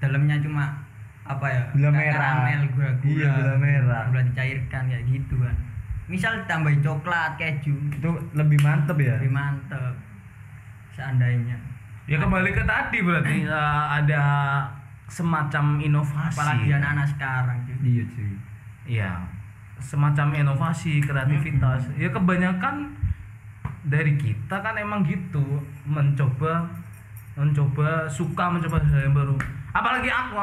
dalamnya 0.00 0.40
cuma 0.40 0.64
apa 1.22 1.46
ya? 1.46 1.62
Gula 1.70 1.90
merah. 1.90 2.12
karamel 2.16 2.60
gula 2.72 2.90
gula 2.96 3.12
Iya, 3.12 3.28
gula 3.30 3.54
merah. 3.56 4.02
gula 4.08 4.22
dicairkan 4.24 4.82
kayak 4.88 5.04
gitu 5.06 5.36
kan. 5.36 5.54
Misal 6.08 6.34
tambahin 6.44 6.80
coklat 6.80 7.36
keju. 7.36 7.72
Itu 7.92 8.10
lebih 8.32 8.58
mantep 8.58 8.96
ya? 8.98 9.16
Lebih 9.16 9.30
mantep 9.30 9.94
seandainya 10.92 11.56
ya 12.06 12.16
kembali 12.18 12.50
ke 12.50 12.62
tadi 12.66 12.98
berarti 13.02 13.46
eh, 13.50 13.84
ada 14.02 14.22
semacam 15.12 15.78
inovasi. 15.78 16.34
Apalagi 16.34 16.68
anak-anak 16.72 17.06
sekarang 17.12 17.58
cuy 17.68 17.76
iya 17.84 18.04
cuy. 18.08 18.32
Iya, 18.82 19.12
semacam 19.78 20.34
inovasi, 20.34 20.98
kreativitas. 20.98 21.86
Ya 21.94 22.10
kebanyakan 22.10 22.90
dari 23.86 24.18
kita 24.18 24.58
kan 24.58 24.74
emang 24.74 25.06
gitu, 25.06 25.62
mencoba 25.86 26.66
mencoba 27.36 28.08
suka 28.08 28.44
mencoba 28.48 28.80
hal 28.80 29.08
yang 29.08 29.14
baru. 29.16 29.36
Apalagi 29.72 30.10
aku 30.10 30.36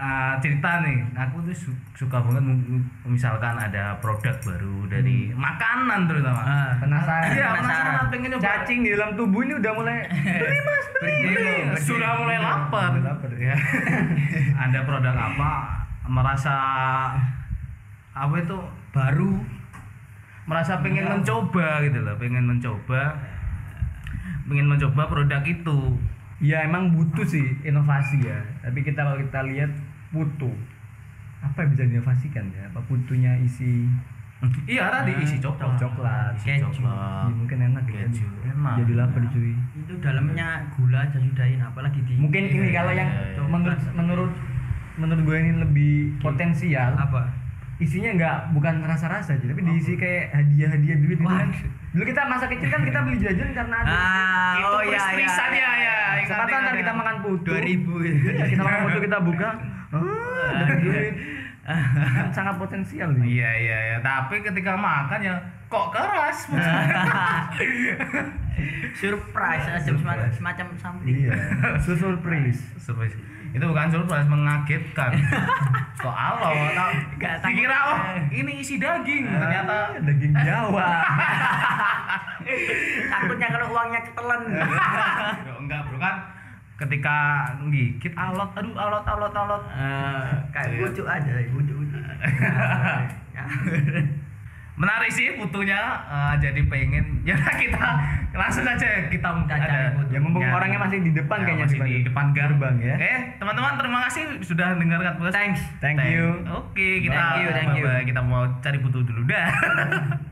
uh, 0.00 0.32
cerita 0.38 0.80
nih 0.80 0.96
aku 1.12 1.36
tuh 1.42 1.52
su- 1.54 1.76
suka 1.94 2.16
banget 2.18 2.40
misalkan 3.04 3.52
ada 3.52 3.92
produk 3.98 4.32
baru 4.40 4.88
dari 4.88 5.28
makanan 5.30 6.04
terutama 6.06 6.40
Ah. 6.40 6.72
penasaran 6.74 7.28
Iya, 7.30 7.46
penasaran. 7.52 7.60
penasaran 7.60 8.06
pengen 8.08 8.28
nyoba. 8.32 8.42
cacing 8.42 8.80
di 8.80 8.90
dalam 8.90 9.10
tubuh 9.12 9.40
ini 9.42 9.52
udah 9.54 9.72
mulai 9.74 9.98
beli 10.08 10.58
mas 10.58 10.86
beli 10.94 11.16
Beli, 11.30 11.52
sudah 11.78 12.10
mulai 12.16 12.38
lapar. 12.38 12.90
Udah 12.92 13.04
lapar. 13.12 13.30
Ya. 13.34 13.56
ada 14.64 14.78
produk 14.82 15.12
apa 15.12 15.50
merasa 16.06 16.54
apa 18.10 18.34
itu 18.36 18.58
baru 18.90 19.32
merasa 20.42 20.80
pengen 20.80 21.06
mencoba 21.06 21.78
gitu 21.80 22.00
loh, 22.00 22.16
pengen 22.16 22.42
mencoba 22.44 23.14
pengen 24.44 24.66
mencoba 24.66 25.06
produk 25.06 25.42
itu. 25.42 25.94
ya 26.40 26.64
emang 26.64 26.88
butuh 26.90 27.20
sih 27.22 27.44
inovasi 27.62 28.16
ya 28.18 28.40
tapi 28.58 28.80
kita 28.80 28.96
kalau 28.98 29.20
kita 29.20 29.44
lihat 29.44 29.68
butuh 30.10 30.54
apa 31.40 31.56
yang 31.58 31.70
bisa 31.70 31.82
diinovasikan 31.86 32.44
ya 32.50 32.64
apa 32.66 32.80
butuhnya 32.84 33.38
isi 33.40 33.88
Iya 34.64 34.88
tadi 34.90 35.12
isi 35.20 35.36
coklat. 35.36 35.76
Coklat. 35.76 36.32
isi 36.34 36.48
Keju. 36.56 36.64
coklat. 36.72 37.28
ya, 37.28 37.34
mungkin 37.34 37.58
enak 37.62 37.84
ya 37.84 38.08
Keju, 38.08 38.24
enak. 38.42 38.74
jadi 38.74 38.92
lapar 38.96 39.22
cuy 39.26 39.52
itu 39.52 39.92
dalamnya 40.00 40.48
gula 40.70 40.98
aja 41.02 41.18
sudahin 41.18 41.60
apalagi 41.60 42.00
di 42.02 42.16
mungkin 42.16 42.48
ini 42.48 42.56
Iya, 42.62 42.72
kalau 42.74 42.92
yang 42.94 43.10
iya, 43.10 43.20
iya. 43.30 43.44
menurut 43.44 43.80
menurut 43.92 44.32
menurut 44.96 45.20
gue 45.22 45.36
ini 45.38 45.52
lebih 45.58 45.92
potensial 46.18 46.96
apa 46.96 47.28
isinya 47.76 48.10
nggak 48.12 48.36
bukan 48.52 48.74
rasa-rasa 48.82 49.32
aja 49.34 49.44
tapi 49.46 49.60
diisi 49.62 49.92
kayak 49.94 50.32
hadiah-hadiah 50.34 50.96
duit 50.98 51.16
gitu 51.16 51.24
kan 51.26 51.48
dulu 51.90 52.04
kita 52.06 52.22
masa 52.24 52.44
kecil 52.46 52.68
kan 52.70 52.80
kita 52.82 52.98
beli 53.02 53.18
jajan 53.18 53.48
karena 53.50 53.76
ada 53.78 53.88
ah 53.88 54.52
Itu 54.54 54.64
oh 54.66 54.80
ya 54.82 54.88
pris-prisannya 55.00 55.60
ya. 55.60 55.72
ingat, 55.76 56.16
kesempatan 56.22 56.48
ingat, 56.50 56.60
ntar 56.62 56.74
kita 56.74 56.84
ingat. 56.86 56.96
makan 56.96 57.16
putu 57.18 57.44
dua 57.46 57.60
ribu 57.60 57.92
Iya, 58.00 58.44
kita 58.46 58.62
makan 58.62 58.80
putu 58.84 58.98
kita 59.02 59.18
buka 59.20 59.48
ah, 59.94 60.66
duit 60.80 61.14
Kan 61.70 62.28
sangat 62.34 62.54
potensial 62.58 63.14
nih. 63.14 63.38
Iya 63.38 63.50
iya 63.62 63.78
iya, 63.92 63.96
tapi 64.02 64.42
ketika 64.42 64.74
makan 64.74 65.20
ya 65.22 65.34
kok 65.70 65.94
keras. 65.94 66.50
surprise 69.00 69.64
semacam, 69.86 70.28
semacam 70.34 70.66
something 70.76 71.14
iya. 71.14 71.32
Surprise. 71.84 72.60
Surprise. 72.80 73.14
Itu 73.50 73.64
bukan 73.66 73.86
surprise, 73.90 74.26
mengagetkan. 74.26 75.10
kok 76.02 76.16
alo, 76.16 76.50
tak 76.74 76.90
Gak 77.20 77.34
dikira 77.44 77.78
oh 77.92 77.98
ini 78.32 78.62
isi 78.64 78.80
daging, 78.80 79.28
ternyata 79.28 79.94
Ah, 79.94 80.00
daging 80.00 80.34
Jawa. 80.42 80.90
Takutnya 83.10 83.48
kalau 83.52 83.66
uangnya 83.70 84.00
ketelan. 84.10 84.40
Enggak 85.60 85.80
bro 85.86 85.98
kan 86.00 86.39
ketika 86.80 87.44
gigit 87.68 88.14
alot 88.14 88.50
aduh 88.50 88.72
alot 88.72 89.04
alot 89.04 89.34
alot. 89.34 89.62
Eh, 89.70 90.24
kayak 90.50 90.68
Iya. 90.70 90.78
bujuk 90.80 91.06
aja 91.06 91.32
bujuk 91.50 91.76
bujuk. 91.76 92.02
Menarik 94.80 95.12
sih 95.12 95.36
putunya 95.36 95.76
eh, 96.08 96.34
jadi 96.40 96.60
pengen 96.64 97.04
ya 97.28 97.36
kita 97.36 97.84
langsung 98.32 98.64
aja 98.64 98.88
kita 99.06 99.28
Kita 99.28 99.44
cari 99.52 99.60
ada 99.60 99.92
ya 100.08 100.16
mumpung 100.16 100.40
Ya, 100.40 100.56
orangnya 100.56 100.80
masih 100.80 101.04
di 101.04 101.12
depan 101.12 101.36
ya, 101.38 101.44
kayaknya 101.44 101.66
masih 101.68 101.80
di 101.84 101.96
depan 102.00 102.26
gerbang 102.32 102.76
ya. 102.80 102.94
Oke, 102.96 103.12
teman-teman 103.36 103.72
terima 103.76 103.98
kasih 104.08 104.22
sudah 104.40 104.72
mendengarkan 104.72 105.20
podcast. 105.20 105.36
thanks. 105.36 105.60
Thank 105.84 106.00
you. 106.00 106.40
Oke, 106.48 107.04
kita 107.04 107.12
Thank 107.12 107.36
you, 107.36 107.48
thank 107.52 107.72
you. 107.76 107.84
kita 108.08 108.20
mau 108.24 108.48
cari 108.58 108.78
butuh 108.80 109.04
dulu 109.04 109.28
dah. 109.28 109.52